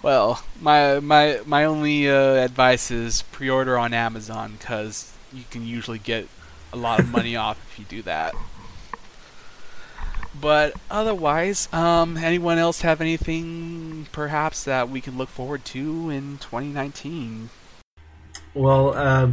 Well, 0.00 0.42
my 0.60 1.00
my 1.00 1.40
my 1.44 1.64
only 1.64 2.08
uh, 2.08 2.44
advice 2.44 2.90
is 2.90 3.22
pre-order 3.22 3.76
on 3.76 3.92
Amazon 3.92 4.54
because 4.58 5.12
you 5.32 5.42
can 5.50 5.66
usually 5.66 5.98
get 5.98 6.28
a 6.72 6.76
lot 6.76 7.00
of 7.00 7.10
money 7.10 7.36
off 7.36 7.58
if 7.70 7.78
you 7.78 7.84
do 7.84 8.02
that. 8.02 8.34
But 10.40 10.74
otherwise, 10.90 11.68
um, 11.72 12.16
anyone 12.16 12.58
else 12.58 12.82
have 12.82 13.00
anything 13.00 14.06
perhaps 14.12 14.64
that 14.64 14.88
we 14.88 15.00
can 15.00 15.16
look 15.18 15.28
forward 15.28 15.64
to 15.66 16.10
in 16.10 16.38
2019? 16.38 17.50
well, 18.54 18.94
uh, 18.94 19.30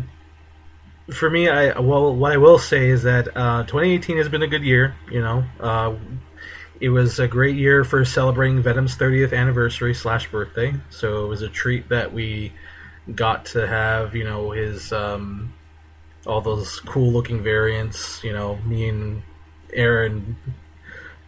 for 1.14 1.30
me, 1.30 1.50
I 1.50 1.80
well 1.80 2.16
what 2.16 2.32
I 2.32 2.38
will 2.38 2.60
say 2.60 2.90
is 2.90 3.04
that 3.04 3.28
uh, 3.36 3.64
2018 3.64 4.18
has 4.18 4.30
been 4.30 4.44
a 4.44 4.48
good 4.48 4.64
year. 4.64 4.96
You 5.12 5.22
know, 5.22 5.44
uh, 5.60 5.96
it 6.80 6.90
was 6.90 7.20
a 7.20 7.28
great 7.28 7.56
year 7.56 7.84
for 7.84 8.04
celebrating 8.06 8.62
Venom's 8.62 8.98
30th 8.98 9.36
anniversary 9.36 9.94
slash 9.94 10.30
birthday. 10.30 10.74
So 10.90 11.26
it 11.26 11.28
was 11.28 11.42
a 11.42 11.50
treat 11.50 11.90
that 11.90 12.14
we 12.14 12.54
got 13.14 13.46
to 13.48 13.68
have. 13.68 14.16
You 14.16 14.24
know, 14.24 14.52
his 14.52 14.92
um, 14.92 15.54
all 16.26 16.42
those 16.42 16.80
cool 16.82 17.12
looking 17.12 17.42
variants. 17.42 18.24
You 18.24 18.34
know, 18.34 18.58
me 18.66 18.90
and 18.90 19.24
Aaron 19.74 20.38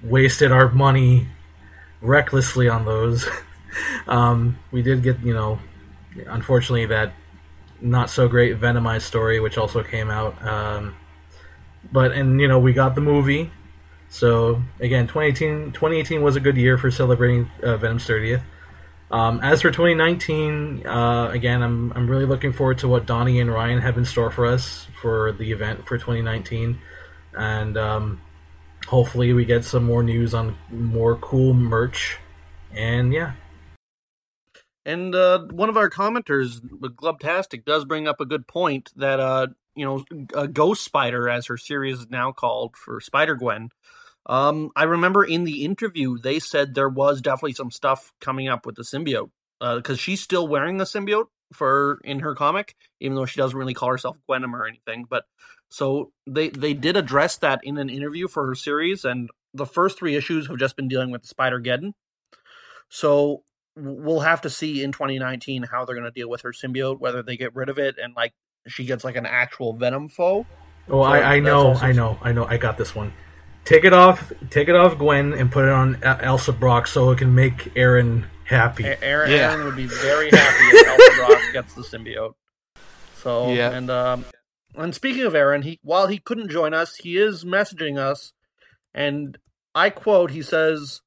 wasted 0.04 0.52
our 0.52 0.70
money 0.70 1.28
recklessly 2.02 2.70
on 2.70 2.86
those. 2.86 3.28
um, 4.08 4.58
we 4.72 4.82
did 4.82 5.04
get, 5.04 5.20
you 5.22 5.34
know, 5.34 5.60
unfortunately 6.28 6.86
that 6.88 7.14
not 7.82 8.10
so 8.10 8.28
great 8.28 8.60
Venomized 8.60 9.02
story, 9.02 9.40
which 9.40 9.58
also 9.58 9.84
came 9.84 10.10
out. 10.10 10.42
Um, 10.46 10.96
but 11.92 12.12
and 12.12 12.40
you 12.40 12.48
know 12.48 12.60
we 12.60 12.74
got 12.74 12.96
the 12.96 13.02
movie. 13.02 13.52
So 14.10 14.64
again, 14.80 15.08
2018, 15.08 15.74
2018 15.74 16.22
was 16.22 16.36
a 16.36 16.40
good 16.40 16.58
year 16.58 16.78
for 16.78 16.90
celebrating 16.90 17.50
uh, 17.62 17.78
Venom's 17.78 18.08
30th. 18.08 18.42
Um, 19.10 19.40
as 19.42 19.62
for 19.62 19.70
2019, 19.70 20.86
uh, 20.86 21.30
again, 21.32 21.62
I'm 21.62 21.92
I'm 21.94 22.10
really 22.10 22.26
looking 22.26 22.52
forward 22.52 22.80
to 22.80 22.88
what 22.88 23.06
Donny 23.06 23.40
and 23.40 23.52
Ryan 23.52 23.82
have 23.82 23.98
in 23.98 24.06
store 24.06 24.32
for 24.32 24.46
us 24.46 24.88
for 25.02 25.32
the 25.32 25.52
event 25.52 25.88
for 25.88 25.98
2019, 25.98 26.80
and 27.34 27.78
um, 27.78 28.22
hopefully 28.88 29.34
we 29.34 29.46
get 29.46 29.64
some 29.64 29.84
more 29.84 30.02
news 30.02 30.34
on 30.34 30.58
more 30.72 31.16
cool 31.18 31.54
merch. 31.54 32.18
And 32.74 33.14
yeah, 33.14 33.34
And 34.86 35.14
uh, 35.14 35.46
one 35.52 35.70
of 35.70 35.78
our 35.78 35.90
commenters, 35.90 36.60
Glubtastic, 36.62 37.66
does 37.66 37.86
bring 37.86 38.08
up 38.08 38.22
a 38.22 38.26
good 38.26 38.48
point 38.48 38.92
that 38.96 39.20
uh, 39.20 39.48
you 39.76 39.86
know, 39.86 40.28
uh, 40.34 40.48
Ghost 40.48 40.84
Spider, 40.84 41.30
as 41.30 41.48
her 41.48 41.58
series 41.58 42.00
is 42.00 42.10
now 42.10 42.32
called 42.32 42.76
for 42.76 43.00
Spider 43.00 43.36
Gwen. 43.36 43.70
Um, 44.26 44.72
I 44.76 44.84
remember 44.84 45.24
in 45.24 45.44
the 45.44 45.64
interview 45.64 46.18
they 46.18 46.40
said 46.40 46.74
there 46.74 46.90
was 46.90 47.22
definitely 47.22 47.54
some 47.54 47.72
stuff 47.72 48.12
coming 48.20 48.50
up 48.50 48.66
with 48.66 48.76
the 48.76 48.84
symbiote 48.84 49.30
because 49.60 50.00
she's 50.00 50.22
still 50.22 50.48
wearing 50.48 50.78
the 50.78 50.84
symbiote 50.84 51.28
for 51.54 52.00
in 52.04 52.20
her 52.20 52.36
comic, 52.36 52.76
even 53.00 53.16
though 53.16 53.26
she 53.26 53.38
doesn't 53.38 53.58
really 53.58 53.74
call 53.74 53.90
herself 53.90 54.18
Gwenom 54.30 54.54
or 54.54 54.68
anything. 54.68 55.06
But 55.10 55.26
so 55.70 56.12
they 56.26 56.50
they 56.50 56.74
did 56.74 56.98
address 56.98 57.38
that 57.38 57.62
in 57.64 57.78
an 57.78 57.90
interview 57.90 58.28
for 58.28 58.46
her 58.48 58.56
series, 58.56 59.06
and 59.06 59.30
the 59.54 59.66
first 59.66 59.98
three 59.98 60.16
issues 60.16 60.48
have 60.48 60.58
just 60.58 60.76
been 60.76 60.88
dealing 60.88 61.12
with 61.12 61.26
Spider 61.26 61.60
Geddon. 61.60 61.94
So 62.90 63.44
we'll 63.76 64.22
have 64.22 64.42
to 64.42 64.50
see 64.50 64.84
in 64.84 64.92
2019 64.92 65.64
how 65.64 65.86
they're 65.86 65.96
going 65.96 66.06
to 66.06 66.12
deal 66.12 66.30
with 66.30 66.42
her 66.42 66.52
symbiote, 66.52 67.00
whether 67.00 67.22
they 67.22 67.38
get 67.38 67.56
rid 67.56 67.70
of 67.70 67.78
it 67.78 67.96
and 68.02 68.16
like 68.16 68.34
she 68.68 68.86
gets 68.86 69.04
like 69.04 69.16
an 69.16 69.26
actual 69.26 69.74
venom 69.74 70.10
foe. 70.10 70.46
Oh, 70.90 71.04
So 71.04 71.04
I, 71.04 71.36
I 71.36 71.40
know, 71.40 71.74
I 71.74 71.92
know, 71.92 72.18
I 72.22 72.32
know. 72.32 72.46
I 72.46 72.58
got 72.58 72.78
this 72.78 72.96
one. 72.96 73.14
Take 73.66 73.84
it 73.84 73.94
off, 73.94 74.32
take 74.50 74.70
it 74.70 74.76
off 74.76 74.98
Gwen, 74.98 75.34
and 75.34 75.52
put 75.52 75.66
it 75.66 75.72
on 75.72 76.02
Elsa 76.02 76.54
Brock 76.54 76.88
so 76.88 77.12
it 77.12 77.18
can 77.18 77.36
make 77.36 77.74
Aaron 77.76 78.26
happy. 78.48 78.86
A- 78.86 79.02
Aaron, 79.04 79.32
Yeah. 79.32 79.52
Aaron 79.52 79.66
would 79.66 79.76
be 79.76 79.86
very 79.86 80.30
happy 80.32 80.64
if 80.78 80.88
Elsa 80.88 81.16
Brock 81.28 81.42
gets 81.54 81.74
the 81.76 81.82
symbiote. 81.84 82.34
So 83.22 83.52
Yeah. 83.54 83.72
and 83.72 83.90
um 83.90 84.26
and 84.76 84.94
speaking 84.96 85.24
of 85.24 85.36
Aaron, 85.36 85.62
he 85.64 85.80
while 85.84 86.08
he 86.08 86.18
couldn't 86.20 86.50
join 86.50 86.74
us, 86.74 86.96
he 86.98 87.18
is 87.18 87.44
messaging 87.44 87.98
us, 87.98 88.32
and 88.94 89.38
I 89.74 89.90
quote: 89.90 90.30
He 90.32 90.42
says, 90.44 91.02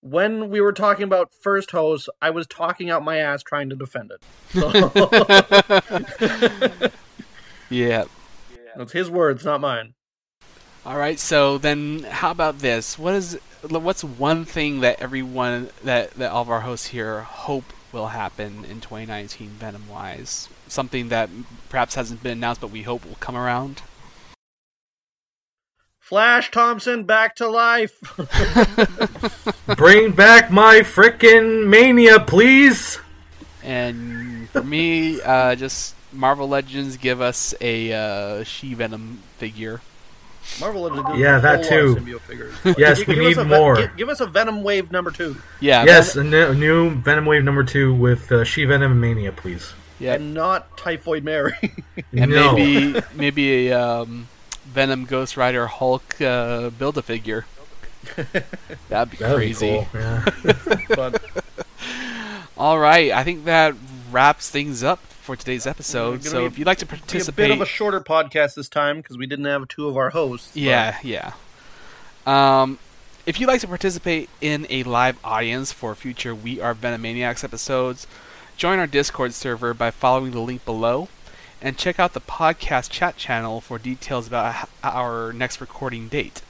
"When 0.00 0.50
we 0.50 0.60
were 0.60 0.72
talking 0.74 1.04
about 1.04 1.32
first 1.42 1.70
host, 1.70 2.08
I 2.20 2.28
was 2.30 2.46
talking 2.46 2.90
out 2.90 3.02
my 3.04 3.16
ass 3.18 3.42
trying 3.42 3.70
to 3.70 3.76
defend 3.76 4.10
it." 4.12 4.22
So 4.52 4.70
Yeah. 7.70 8.04
that's 8.76 8.92
his 8.92 9.10
words, 9.10 9.44
not 9.44 9.60
mine. 9.60 9.94
All 10.84 10.98
right. 10.98 11.18
So 11.18 11.58
then, 11.58 12.02
how 12.02 12.30
about 12.30 12.58
this? 12.58 12.98
What 12.98 13.14
is 13.14 13.38
what's 13.68 14.02
one 14.04 14.44
thing 14.44 14.80
that 14.80 15.00
everyone 15.00 15.70
that 15.84 16.12
that 16.12 16.30
all 16.30 16.42
of 16.42 16.50
our 16.50 16.60
hosts 16.60 16.88
here 16.88 17.22
hope 17.22 17.72
will 17.92 18.08
happen 18.08 18.64
in 18.64 18.80
2019 18.80 19.50
Venom 19.50 19.88
wise? 19.88 20.48
Something 20.68 21.08
that 21.08 21.30
perhaps 21.68 21.94
hasn't 21.94 22.22
been 22.22 22.32
announced, 22.32 22.60
but 22.60 22.70
we 22.70 22.82
hope 22.82 23.04
will 23.04 23.16
come 23.16 23.36
around. 23.36 23.82
Flash 26.00 26.50
Thompson 26.50 27.04
back 27.04 27.36
to 27.36 27.48
life. 27.48 27.98
Bring 29.76 30.12
back 30.12 30.50
my 30.50 30.80
frickin' 30.80 31.68
mania, 31.68 32.20
please. 32.20 32.98
And 33.62 34.48
for 34.50 34.62
me, 34.62 35.22
uh, 35.22 35.54
just 35.54 35.94
Marvel 36.12 36.48
Legends 36.48 36.96
give 36.96 37.20
us 37.20 37.54
a 37.60 37.92
uh, 37.92 38.44
She 38.44 38.74
Venom 38.74 39.20
figure. 39.38 39.80
Marvel 40.60 40.82
Legends. 40.82 41.06
gives 41.08 41.18
Yeah, 41.20 41.38
that 41.38 41.64
too. 41.64 41.96
of 41.96 41.98
symbiote 42.04 42.20
figures. 42.22 42.54
Yes, 42.78 42.98
Give- 42.98 43.08
we 43.08 43.14
give 43.14 43.24
us 43.24 43.28
need 43.36 43.38
a 43.38 43.44
Ve- 43.44 43.50
more. 43.50 43.76
gi- 43.76 43.88
give 43.96 44.08
us 44.08 44.20
a 44.20 44.26
Venom 44.26 44.62
Wave 44.62 44.90
number 44.92 45.10
two, 45.10 45.36
Yeah. 45.60 45.84
yes, 45.84 46.14
Ven- 46.14 46.26
a 46.26 46.30
new, 46.30 46.54
new 46.54 46.90
Venom 46.90 47.26
Wave 47.26 47.44
number 47.44 47.64
two 47.64 47.94
with 47.94 48.30
uh, 48.32 48.44
She 48.44 48.64
Venom 48.64 48.98
Mania, 49.00 49.32
please. 49.32 49.72
yeah. 49.98 50.14
and 50.14 50.34
not 50.34 50.76
Typhoid 50.76 51.24
Mary. 51.24 51.54
And 52.12 52.30
no. 52.30 52.54
maybe 52.54 53.00
maybe 53.14 53.68
a 53.68 53.78
um, 53.80 54.28
Venom 54.66 55.04
Ghost 55.06 55.36
Rider 55.36 55.66
Hulk 55.66 56.20
uh, 56.20 56.70
build 56.70 56.98
a 56.98 57.02
figure. 57.02 57.46
That'd 58.88 59.10
be 59.10 59.16
That'd 59.18 59.36
crazy. 59.36 59.70
be 59.70 59.86
cool. 59.92 60.00
Yeah. 60.00 60.24
but 60.94 61.22
All 62.56 62.78
right, 62.78 63.10
I 63.12 63.24
think 63.24 63.44
that 63.46 63.74
wraps 64.10 64.50
things 64.50 64.82
up 64.82 65.00
for 65.22 65.36
today's 65.36 65.66
episode. 65.66 66.24
So 66.24 66.46
if 66.46 66.58
you'd 66.58 66.66
like 66.66 66.78
to 66.78 66.86
be 66.86 66.96
a 66.96 67.32
bit 67.32 67.50
of 67.50 67.60
a 67.60 67.66
shorter 67.66 68.00
podcast 68.00 68.54
this 68.56 68.68
time 68.68 68.96
because 68.98 69.16
we 69.16 69.26
didn't 69.26 69.44
have 69.46 69.68
two 69.68 69.88
of 69.88 69.96
our 69.96 70.10
hosts. 70.10 70.50
but- 70.52 70.60
yeah, 70.60 70.98
yeah. 71.02 71.32
Um, 72.26 72.78
If 73.24 73.38
you'd 73.38 73.46
like 73.46 73.60
to 73.60 73.68
participate 73.68 74.28
in 74.40 74.66
a 74.68 74.82
live 74.82 75.16
audience 75.24 75.70
for 75.72 75.94
future 75.94 76.34
We 76.34 76.60
Are 76.60 76.74
Venomaniacs 76.74 77.44
episodes, 77.44 78.06
join 78.56 78.80
our 78.80 78.86
Discord 78.88 79.32
server 79.32 79.72
by 79.74 79.92
following 79.92 80.32
the 80.32 80.40
link 80.40 80.64
below, 80.64 81.08
and 81.60 81.78
check 81.78 82.00
out 82.00 82.14
the 82.14 82.20
podcast 82.20 82.90
chat 82.90 83.16
channel 83.16 83.60
for 83.60 83.78
details 83.78 84.26
about 84.26 84.68
our 84.82 85.32
next 85.32 85.60
recording 85.60 86.08
date. 86.08 86.42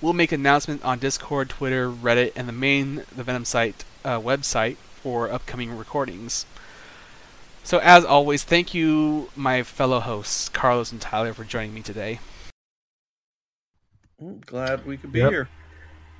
We'll 0.00 0.14
make 0.14 0.32
announcements 0.32 0.82
on 0.84 0.98
Discord, 1.00 1.50
Twitter, 1.50 1.90
Reddit, 1.90 2.32
and 2.34 2.48
the 2.48 2.52
main 2.54 3.02
the 3.14 3.22
Venom 3.22 3.44
site 3.44 3.84
uh, 4.02 4.18
website 4.18 4.76
for 5.02 5.30
upcoming 5.30 5.76
recordings. 5.76 6.46
So, 7.66 7.78
as 7.78 8.04
always, 8.04 8.44
thank 8.44 8.74
you, 8.74 9.28
my 9.34 9.64
fellow 9.64 9.98
hosts, 9.98 10.48
Carlos 10.48 10.92
and 10.92 11.00
Tyler, 11.00 11.34
for 11.34 11.42
joining 11.42 11.74
me 11.74 11.82
today. 11.82 12.20
Glad 14.46 14.86
we 14.86 14.96
could 14.96 15.10
be 15.10 15.18
Yep. 15.18 15.30
here. 15.32 15.48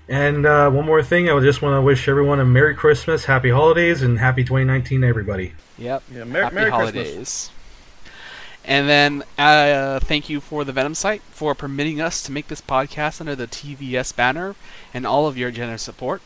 And 0.09 0.45
uh, 0.45 0.69
one 0.71 0.85
more 0.87 1.05
thing, 1.05 1.31
I 1.31 1.35
would 1.35 1.45
just 1.45 1.63
want 1.63 1.77
to 1.79 1.83
wish 1.83 2.09
everyone 2.09 2.41
a 2.41 2.45
Merry 2.45 2.75
Christmas, 2.75 3.27
Happy 3.27 3.51
Holidays, 3.51 4.03
and 4.03 4.19
Happy 4.19 4.43
2019 4.43 5.03
to 5.03 5.07
everybody. 5.07 5.53
Yep. 5.79 6.03
Yeah, 6.13 6.25
Mer- 6.25 6.43
Happy 6.43 6.55
Merry 6.57 6.71
holidays. 6.73 7.05
Christmas. 7.15 7.51
And 8.65 8.89
then 8.89 9.23
uh, 9.39 10.01
thank 10.01 10.29
you 10.29 10.41
for 10.41 10.65
the 10.65 10.73
Venom 10.73 10.97
site 10.97 11.23
for 11.31 11.55
permitting 11.55 12.01
us 12.01 12.25
to 12.25 12.33
make 12.33 12.49
this 12.49 12.61
podcast 12.61 13.21
under 13.21 13.37
the 13.37 13.47
TVS 13.47 14.17
banner 14.17 14.57
and 14.93 15.07
all 15.07 15.29
of 15.29 15.39
your 15.39 15.53
generous 15.53 15.83
support. 15.83 16.23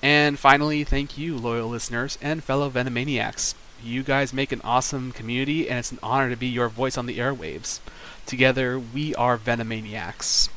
And 0.00 0.38
finally, 0.38 0.84
thank 0.84 1.18
you, 1.18 1.36
loyal 1.36 1.68
listeners 1.68 2.16
and 2.22 2.44
fellow 2.44 2.70
Venomaniacs. 2.70 3.56
You 3.82 4.02
guys 4.02 4.32
make 4.32 4.52
an 4.52 4.60
awesome 4.64 5.12
community, 5.12 5.68
and 5.68 5.78
it's 5.78 5.92
an 5.92 5.98
honor 6.02 6.30
to 6.30 6.36
be 6.36 6.46
your 6.46 6.68
voice 6.68 6.96
on 6.96 7.06
the 7.06 7.18
airwaves. 7.18 7.80
Together, 8.24 8.78
we 8.78 9.14
are 9.14 9.38
Venomaniacs. 9.38 10.48